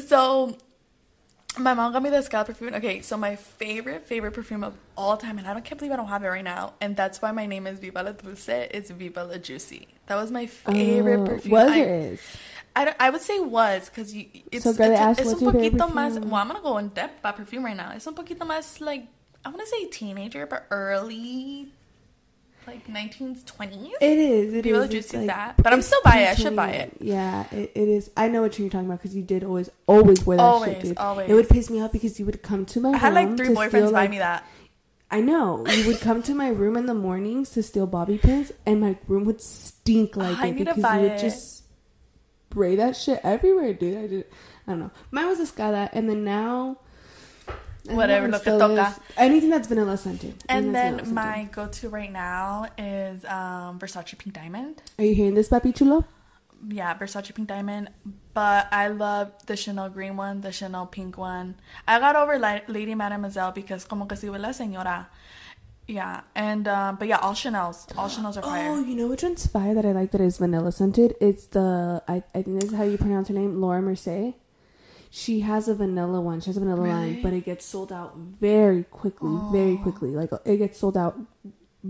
[0.00, 0.58] So
[1.58, 2.74] my mom got me the scalp perfume.
[2.74, 5.96] Okay, so my favorite favorite perfume of all time, and I don't can't believe I
[5.96, 8.48] don't have it right now, and that's why my name is Viva la Dulce.
[8.48, 9.88] It's Viva la Juicy.
[10.06, 11.52] That was my favorite Oh, perfume.
[11.52, 12.20] Was I, is?
[12.74, 14.26] I, I would say was because you.
[14.52, 16.18] It's, So, girl, it's, asked, it's un poquito más.
[16.20, 17.92] Well, I'm gonna go in depth about perfume right now.
[17.94, 19.06] It's un poquito más like
[19.44, 21.72] I want to say teenager, but early,
[22.66, 23.90] like 1920s.
[24.00, 24.54] It is.
[24.54, 24.94] It la is.
[24.94, 25.56] It's like that.
[25.62, 26.28] But I'm still buy it.
[26.30, 26.96] I should buy it.
[27.00, 28.10] Yeah, it, it is.
[28.16, 30.82] I know what you're talking about because you did always, always wear that Always, shit,
[30.82, 30.98] dude.
[30.98, 31.30] always.
[31.30, 33.48] It would piss me off because you would come to my I had like three
[33.48, 34.44] boyfriends steal, buy like- me that.
[35.08, 38.50] I know you would come to my room in the mornings to steal bobby pins,
[38.66, 41.20] and my room would stink oh, like I it need to because you would it.
[41.20, 41.62] just
[42.50, 43.96] spray that shit everywhere, dude.
[43.98, 44.24] I did.
[44.66, 44.90] I don't know.
[45.12, 46.78] Mine was escada, and then now.
[47.94, 48.90] Whatever, know, lo que toca.
[48.90, 48.98] is.
[49.16, 50.34] Anything that's vanilla scented.
[50.48, 54.82] And then my go-to right now is um, Versace Pink Diamond.
[54.98, 56.04] Are you hearing this, papi chulo?
[56.68, 57.90] Yeah, Versace Pink Diamond.
[58.34, 61.56] But I love the Chanel green one, the Chanel pink one.
[61.86, 65.06] I got over Li- Lady Mademoiselle because como que si huele a señora.
[65.88, 68.70] Yeah, and um, but yeah, all Chanel's, all Chanel's are fire.
[68.72, 71.14] Oh, you know which one's fire that I like that is vanilla scented?
[71.20, 74.34] It's the I, I think this is how you pronounce her name, Laura Mercier.
[75.16, 76.42] She has a vanilla one.
[76.42, 80.10] She has a vanilla line, but it gets sold out very quickly, very quickly.
[80.10, 81.18] Like it gets sold out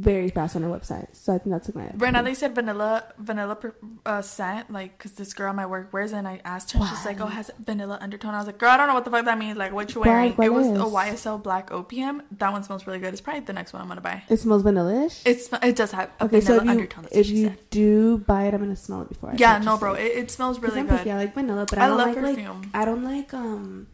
[0.00, 1.08] very fast on her website.
[1.14, 1.90] So I think that's like my.
[1.96, 3.56] Right now they said vanilla vanilla
[4.04, 6.80] uh, scent, like, because this girl at my work wears it, and I asked her,
[6.86, 8.34] she's like, oh, it has vanilla undertone.
[8.34, 9.56] I was like, girl, I don't know what the fuck that means.
[9.56, 10.32] Like, what you wearing?
[10.32, 10.78] what it was is?
[10.78, 12.22] a YSL Black Opium.
[12.38, 13.12] That one smells really good.
[13.12, 14.22] It's probably the next one I'm gonna buy.
[14.28, 15.22] It smells vanilla-ish.
[15.24, 17.02] It's it does have a okay, so if you undertone.
[17.04, 17.58] That's if you said.
[17.70, 19.30] do buy it, I'm gonna smell it before.
[19.30, 20.02] I Yeah, no, bro, it.
[20.04, 20.98] it, it smells really good.
[20.98, 21.10] picky.
[21.10, 22.62] I like vanilla, but I, I don't love like perfume.
[22.62, 23.86] like I don't like um,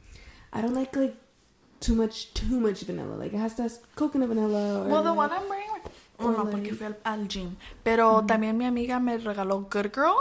[0.52, 1.16] I don't like like
[1.80, 3.14] too much too much vanilla.
[3.16, 4.84] Like it has to have coconut vanilla.
[4.84, 5.68] Or Well, the like- one I'm wearing,
[6.22, 7.56] well, or no, like- porque fui al, al gym.
[7.84, 10.16] Pero también mi amiga me regaló Good Girl,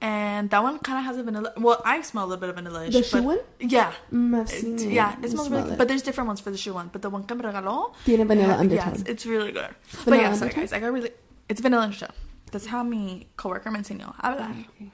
[0.00, 1.52] and that one kind of has a vanilla.
[1.56, 2.88] Well, I smell a little bit of vanilla.
[2.90, 3.38] The shoe one?
[3.60, 3.92] Yeah.
[4.12, 4.92] Mm, I've seen It- it.
[4.92, 5.78] yeah, it smells smell really good.
[5.78, 6.88] But there's different ones for the shoe one.
[6.92, 8.92] But the one que me regaló, Tiene vanilla yeah, undertone.
[8.94, 9.74] Yes, it's really good.
[10.04, 11.10] but Vanilla yeah, sorry guys, I got really.
[11.48, 12.12] It's vanilla undertone.
[12.52, 14.50] That's how mi coworker me enseñó a hablar.
[14.76, 14.90] Okay.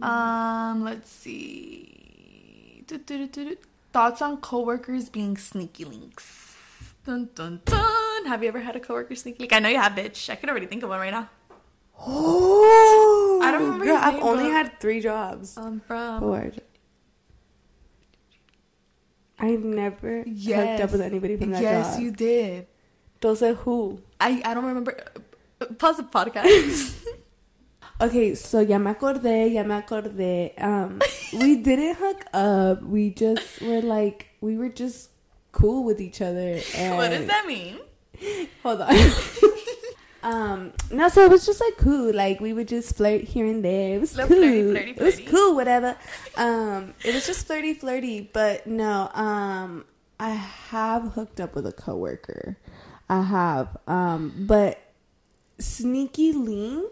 [0.00, 2.84] Um, let's see.
[2.86, 3.56] Do, do, do.
[3.92, 6.54] Thoughts on coworkers being sneaky links.
[7.04, 8.04] Dun, dun, dun.
[8.28, 10.30] Have you ever had a coworker sneaky Like I know you have, bitch.
[10.30, 11.28] I can already think of one right now.
[12.00, 13.84] Oh, I don't remember.
[13.86, 15.56] Girl, I've name, only had three jobs.
[15.56, 16.52] Um, from Four.
[19.40, 22.02] I've never hooked up with anybody from that yes, job.
[22.02, 22.66] you did.
[23.20, 24.00] Those are who?
[24.20, 24.96] I I don't remember.
[25.60, 27.04] uh, Pause the podcast.
[28.00, 30.54] Okay, so ya me acordé, ya me acordé.
[30.62, 31.00] Um,
[31.32, 32.80] we didn't hook up.
[32.84, 35.10] We just were like, we were just
[35.50, 36.60] cool with each other.
[36.76, 37.80] And what does that mean?
[38.62, 38.94] Hold on.
[40.22, 42.12] um, no, so it was just like cool.
[42.14, 43.96] Like we would just flirt here and there.
[43.96, 44.38] It was Little cool.
[44.42, 45.96] flirty, flirty, It was cool, whatever.
[46.36, 48.20] Um, it was just flirty, flirty.
[48.32, 49.84] But no, um,
[50.20, 52.56] I have hooked up with a coworker.
[53.08, 53.76] I have.
[53.88, 54.78] Um, but
[55.58, 56.86] sneaky link,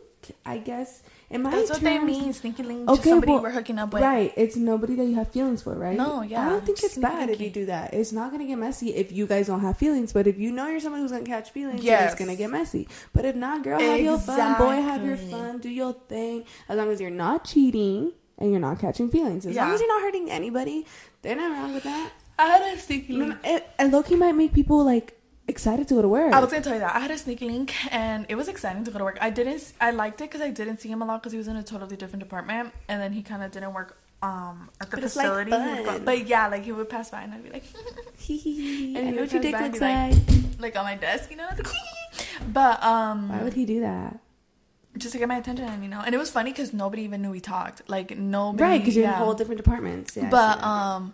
[0.45, 1.03] I guess.
[1.29, 2.33] In my That's what they terms- mean.
[2.33, 2.89] Sneaky link.
[2.89, 4.01] Okay, somebody well, we're hooking up with.
[4.03, 5.97] Right, it's nobody that you have feelings for, right?
[5.97, 6.47] No, Yeah.
[6.47, 7.93] I don't think it's bad if you do that.
[7.95, 10.13] It's not gonna get messy if you guys don't have feelings.
[10.13, 12.13] But if you know you're someone who's gonna catch feelings, yeah, Yes.
[12.13, 12.87] it's gonna get messy.
[13.13, 14.57] But if not, girl, have your fun.
[14.59, 15.59] Boy, have your fun.
[15.59, 16.45] Do your thing.
[16.69, 19.47] As long as you're not cheating and you're not catching feelings.
[19.47, 20.87] As long as you're not hurting anybody,
[21.23, 22.11] they're not wrong with that.
[22.39, 23.31] I had a sneaky link.
[23.43, 25.16] No, It, and Loki might make people like
[25.49, 26.33] excited to go to work.
[26.33, 28.85] I was gonna tell you that I had a sneaky link, and it was exciting
[28.85, 29.19] to go to work.
[29.21, 29.73] I didn't.
[29.81, 31.63] I liked it because I didn't see him a lot because he was in a
[31.63, 35.17] totally different department, and then he kind of didn't work um at the But it's,
[35.17, 35.51] like, facility.
[35.51, 37.65] Go- but yeah, like he would pass by, and I'd be like.
[38.29, 40.15] And I know what your dick looks like.
[40.59, 41.49] like- on my desk, you know.
[42.53, 44.19] but um, Why would he do that?
[44.99, 46.03] just to get my attention, you know.
[46.05, 47.89] And it was funny because nobody even knew we talked.
[47.89, 50.17] Like nobody, Right, because you're in whole different departments.
[50.17, 51.13] Yeah, but um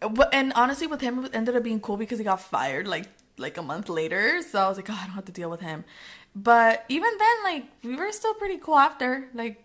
[0.00, 3.06] but, and honestly with him it ended up being cool because he got fired like
[3.38, 5.60] like a month later so i was like oh i don't have to deal with
[5.60, 5.84] him
[6.34, 9.64] but even then like we were still pretty cool after like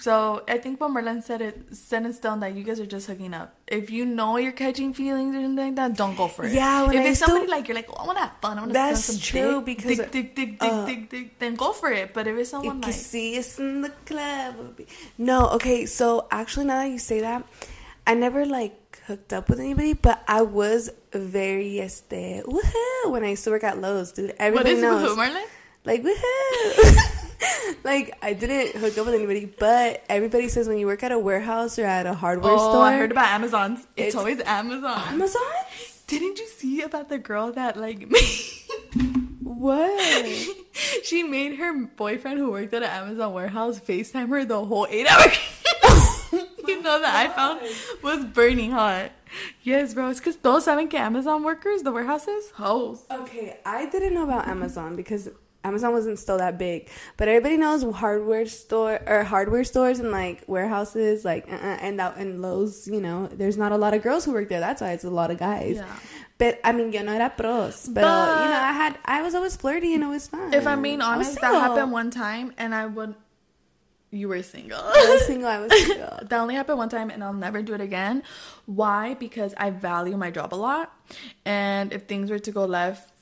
[0.00, 3.08] so i think when Marlene said it set in stone that you guys are just
[3.08, 6.44] hooking up if you know you're catching feelings or anything like that don't go for
[6.44, 8.32] it Yeah, if I it's still- somebody like you're like oh, i want to have
[8.40, 11.10] fun i want to That's some true, dick, because, dick, dick, dick, uh, dick, dick,
[11.10, 13.80] dick, then go for it but if it's You someone can like see us in
[13.82, 14.54] the club.
[15.18, 15.84] No, okay.
[15.86, 17.44] So actually, now that you say that,
[18.06, 23.30] I never like hooked up with anybody, but I was very este woohoo when I
[23.30, 24.28] used to work at Lowe's, dude.
[24.28, 25.44] what Everybody is knows, who Marlene
[25.84, 27.84] like woohoo.
[27.84, 31.18] like I didn't hook up with anybody, but everybody says when you work at a
[31.18, 35.00] warehouse or at a hardware oh store, i heard about amazon's it's, It's- always amazon
[35.08, 35.42] Amazon.
[36.06, 38.10] Didn't you see about the girl that like
[39.42, 40.24] What?
[41.02, 45.10] she made her boyfriend who worked at an Amazon warehouse FaceTime her the whole eight
[45.10, 45.36] hours?
[46.88, 49.12] You know the iPhone was burning hot.
[49.62, 50.08] Yes, bro.
[50.08, 53.04] It's because those saben que Amazon workers, the warehouses, hoes.
[53.10, 55.28] Okay, I didn't know about Amazon because
[55.64, 56.88] Amazon wasn't still that big.
[57.16, 61.98] But everybody knows hardware store or hardware stores and like warehouses, like uh, uh, and
[61.98, 62.88] that and Lowe's.
[62.88, 64.60] You know, there's not a lot of girls who work there.
[64.60, 65.76] That's why it's a lot of guys.
[65.76, 65.86] Yeah.
[66.38, 67.86] But I mean, yo no era pros.
[67.86, 70.54] But, But- you know, I had I was always flirty and it was fun.
[70.54, 73.14] If I'm being I honest, that happened one time, and I would.
[74.10, 74.78] You were single.
[74.80, 75.48] I was single.
[75.48, 76.18] I was single.
[76.22, 78.22] that only happened one time and I'll never do it again.
[78.66, 79.14] Why?
[79.14, 80.92] Because I value my job a lot.
[81.44, 83.12] And if things were to go left,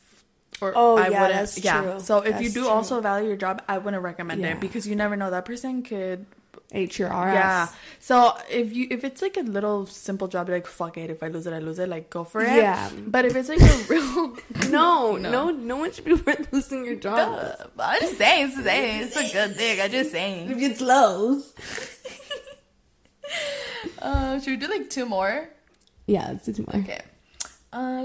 [0.60, 1.38] or Oh, I yeah, wouldn't.
[1.40, 1.82] that's yeah.
[1.82, 2.00] true.
[2.00, 2.68] So if you do true.
[2.68, 4.52] also value your job, I wouldn't recommend Yeah.
[4.54, 6.24] it because you never know that person could.
[6.72, 7.68] H your R Yeah.
[8.00, 11.10] So if you if it's like a little simple job, like fuck it.
[11.10, 11.88] If I lose it, I lose it.
[11.88, 12.56] Like go for it.
[12.56, 12.90] Yeah.
[13.06, 14.36] But if it's like a real
[14.70, 17.18] No, no, no, one should be worth losing your job.
[17.18, 19.80] Uh, I'm just saying, it's, saying, it's a good thing.
[19.80, 20.50] I'm just saying.
[20.50, 21.52] If it's Lowe's.
[24.00, 25.48] Uh, should we do like two more?
[26.06, 26.80] Yeah, let's do two more.
[26.82, 27.00] Okay.
[27.72, 28.02] Uh,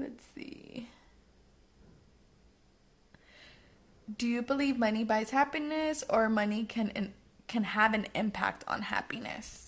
[0.00, 0.88] let's see.
[4.16, 7.12] Do you believe money buys happiness, or money can
[7.48, 9.60] can have an impact on happiness?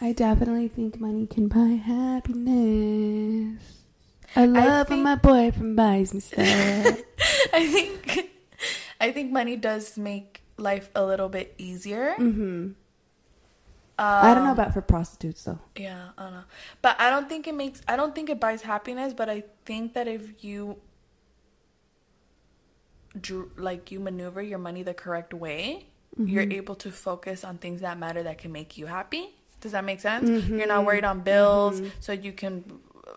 [0.00, 3.60] I definitely think money can buy happiness.
[4.36, 6.38] I love when think- my boyfriend buys me stuff.
[7.52, 8.30] I think
[9.00, 12.14] I think money does make life a little bit easier.
[12.14, 12.70] hmm
[14.00, 15.58] I don't know Um, about for prostitutes though.
[15.74, 16.44] Yeah, I don't know.
[16.82, 19.94] But I don't think it makes I don't think it buys happiness, but I think
[19.94, 20.78] that if you
[23.56, 25.86] like you maneuver your money the correct way,
[26.18, 26.28] mm-hmm.
[26.28, 29.34] you're able to focus on things that matter that can make you happy.
[29.60, 30.28] Does that make sense?
[30.28, 30.58] Mm-hmm.
[30.58, 31.88] You're not worried on bills, mm-hmm.
[32.00, 32.64] so you can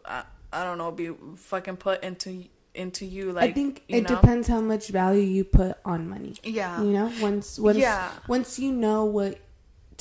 [0.05, 4.15] I, I don't know, be fucking put into into you like I think it know?
[4.15, 6.35] depends how much value you put on money.
[6.43, 6.81] Yeah.
[6.81, 8.09] You know, once once Yeah.
[8.27, 9.39] once you know what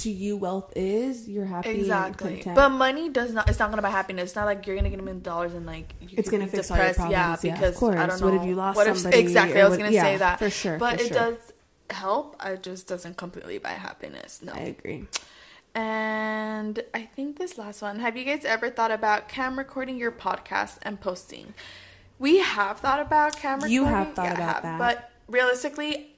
[0.03, 2.42] to you wealth is, you're happy Exactly.
[2.44, 3.48] But money does not.
[3.48, 4.30] It's not gonna buy happiness.
[4.30, 6.76] It's not like you're gonna get a million dollars and like It's gonna fix all
[6.76, 7.11] your depressed.
[7.11, 7.44] Yeah, problems.
[7.44, 7.96] Yeah, because course.
[7.96, 8.26] I don't know.
[8.26, 9.61] What if you lost what if- somebody exactly.
[9.61, 11.16] I was what- gonna yeah, say that for sure, But for it sure.
[11.16, 11.53] does
[11.90, 12.36] help.
[12.44, 14.40] It just doesn't completely buy happiness.
[14.42, 14.53] No.
[14.53, 15.07] I agree.
[15.74, 18.01] And I think this last one.
[18.01, 21.55] Have you guys ever thought about cam recording your podcast and posting?
[22.18, 23.74] We have thought about cam recording.
[23.74, 24.62] You have thought Yeah, about have.
[24.64, 24.78] that.
[24.78, 26.09] But realistically,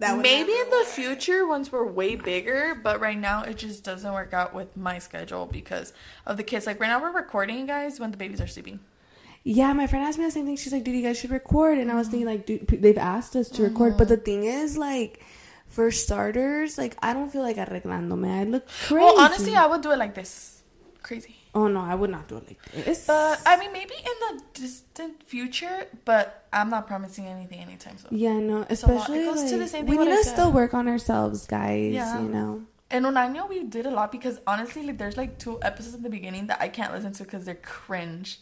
[0.00, 4.12] would maybe in the future once we're way bigger but right now it just doesn't
[4.12, 5.92] work out with my schedule because
[6.26, 6.66] of the kids.
[6.66, 8.80] Like right now we're recording guys when the babies are sleeping.
[9.44, 10.56] Yeah, my friend asked me the same thing.
[10.56, 12.10] She's like, "Dude, you guys should record," and I was mm-hmm.
[12.10, 14.16] thinking, like, dude, they've asked us to record, but mm-hmm.
[14.16, 15.24] the thing is, like,
[15.68, 18.28] for starters, like, I don't feel like arreglándome.
[18.28, 18.94] I look crazy.
[18.94, 20.62] well honestly i would do it like this.
[21.02, 23.06] Crazy oh no, I would not do it like this.
[23.06, 28.08] but i mean maybe in the distant future but i'm not promising anything anytime soon
[28.18, 28.94] yeah, no, It's a lot.
[28.94, 30.32] It especially goes to the same we thing what need I to said.
[30.34, 31.92] still work on ourselves, guys.
[31.92, 32.20] Yeah.
[32.22, 32.62] You know.
[32.90, 36.02] and on año we did a lot because honestly like there's like two episodes in
[36.02, 38.40] the beginning that i can't listen to because they're cringe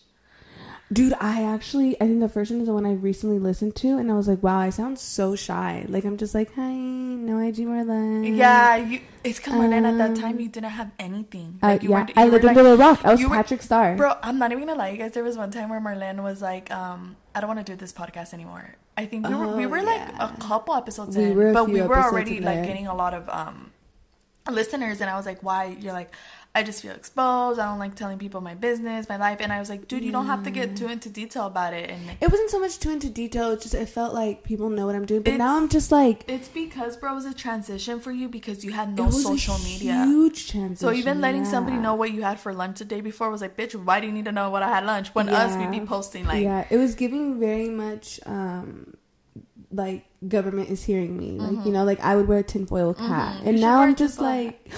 [0.92, 3.98] Dude, I actually, I think the first one is the one I recently listened to,
[3.98, 5.84] and I was like, wow, I sound so shy.
[5.88, 8.36] Like, I'm just like, hi, no IG Marlene.
[8.36, 9.00] Yeah, you.
[9.24, 11.58] It's because Marlene at that Um, time you didn't have anything.
[11.60, 13.00] Uh, Like you yeah, were, I lived were under like, a rock.
[13.04, 13.96] I was you were- Patrick Star.
[13.96, 14.14] bro.
[14.22, 15.10] I'm not even gonna lie, you guys.
[15.10, 17.92] There was one time where Marlene was like, um, I don't want to do this
[17.92, 18.76] podcast anymore.
[18.96, 21.82] I think we were we Oh, were like a couple episodes We in, but we
[21.82, 22.64] were already like there.
[22.66, 23.72] getting a lot of um
[24.48, 25.76] listeners, and I was like, why?
[25.80, 26.12] You're like.
[26.56, 27.60] I just feel exposed.
[27.60, 30.10] I don't like telling people my business, my life, and I was like, dude, you
[30.10, 31.90] don't have to get too into detail about it.
[31.90, 33.50] And It wasn't so much too into detail.
[33.50, 35.20] It just it felt like people know what I'm doing.
[35.20, 38.26] But It's- now I'm just like it's because, bro, it was a transition for you
[38.30, 40.04] because you had it no was social a media.
[40.06, 40.76] Huge transition.
[40.76, 43.54] So even letting somebody know what you had for lunch the day before was like,
[43.54, 45.14] bitch, why do you need to know what I had lunch?
[45.14, 48.94] When us, we'd be posting like, yeah, it was giving very much um
[49.72, 51.32] like government is hearing me.
[51.32, 53.46] Like you know, like I would wear a tinfoil cap, Mhm.
[53.46, 54.70] And now I'm just like.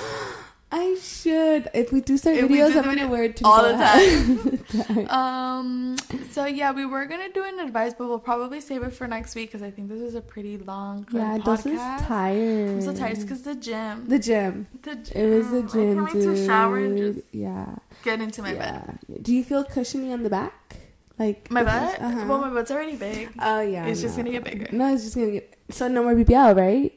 [0.71, 1.69] I should.
[1.73, 5.07] If we do start If videos, do I'm gonna wear a all the time.
[5.07, 5.11] hat.
[5.11, 5.97] Um.
[6.31, 9.35] So yeah, we were gonna do an advice, but we'll probably save it for next
[9.35, 11.45] week because I think this is a pretty long yeah, podcast.
[11.45, 12.69] Dulce is tired.
[12.71, 14.05] I'm so tired because the gym.
[14.09, 14.67] The gym.
[14.83, 15.17] The gym.
[15.17, 17.15] It was the I gym, can't wait to shower and dude.
[17.15, 17.77] just Yeah.
[18.05, 18.99] get into my bed.
[19.23, 20.77] Do you feel cushiony on the back?
[21.19, 22.01] Like My butt.
[22.01, 22.27] Uh-huh.
[22.29, 23.31] Well, my butt's already big.
[23.41, 23.87] Oh yeah.
[23.87, 24.69] It's just gonna get bigger.
[24.71, 25.59] No, it's just gonna get.
[25.71, 26.93] So no more BBL, right?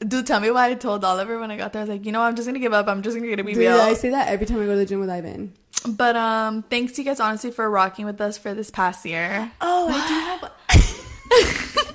[0.00, 1.80] Dude, tell me why I told Oliver when I got there.
[1.80, 2.86] I was like, you know, I'm just gonna give up.
[2.86, 3.54] I'm just gonna get a BBL.
[3.54, 5.52] Dude, I say that every time I go to the gym with Ivan.
[5.86, 9.50] But um, thanks to you guys honestly for rocking with us for this past year.
[9.60, 10.78] Oh, I do
[11.80, 11.94] have.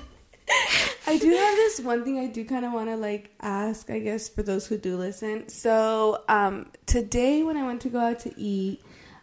[1.06, 3.98] I do have this one thing I do kind of want to like ask, I
[4.00, 5.48] guess, for those who do listen.
[5.48, 8.82] So, um, today when I went to go out to eat,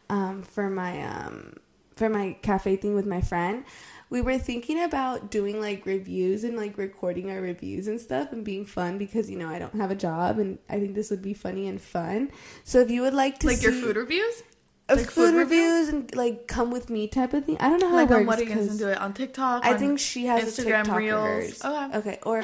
[0.10, 1.56] um, for my um,
[1.96, 3.64] for my cafe thing with my friend,
[4.12, 8.44] we were thinking about doing like reviews and like recording our reviews and stuff and
[8.46, 11.24] being fun because you know I don't have a job and I think this would
[11.24, 12.30] be funny and fun.
[12.64, 14.44] So if you would like to Like your food reviews?
[14.90, 15.64] like food, food review?
[15.64, 17.58] reviews and like come with me type of thing.
[17.62, 18.28] I don't know how Like it works.
[18.28, 19.66] what are you guys gonna do it on TikTok?
[19.66, 21.62] I think she has Instagram a Reels.
[21.64, 21.98] Oh, okay.
[21.98, 22.44] Okay, or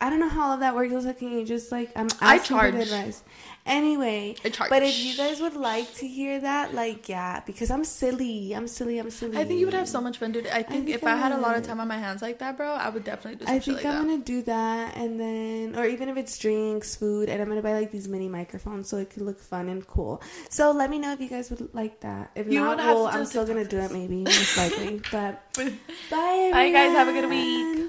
[0.00, 0.92] I don't know how all of that works.
[0.94, 2.74] Also, can you just like I'm I asking for charge.
[2.74, 3.22] advice.
[3.66, 4.36] Anyway,
[4.68, 8.68] but if you guys would like to hear that, like yeah, because I'm silly, I'm
[8.68, 9.38] silly, I'm silly.
[9.38, 10.52] I think you would have so much fun doing it.
[10.52, 12.38] I think, think if I I had a lot of time on my hands like
[12.40, 14.12] that, bro, I would definitely do I think like I'm that.
[14.12, 17.72] gonna do that, and then, or even if it's drinks, food, and I'm gonna buy
[17.72, 20.20] like these mini microphones so it could look fun and cool.
[20.50, 22.32] So let me know if you guys would like that.
[22.34, 25.00] If You not, well, I'm still gonna do it maybe, most likely.
[25.10, 26.92] But bye, Bye, guys.
[26.92, 27.80] Have a good week.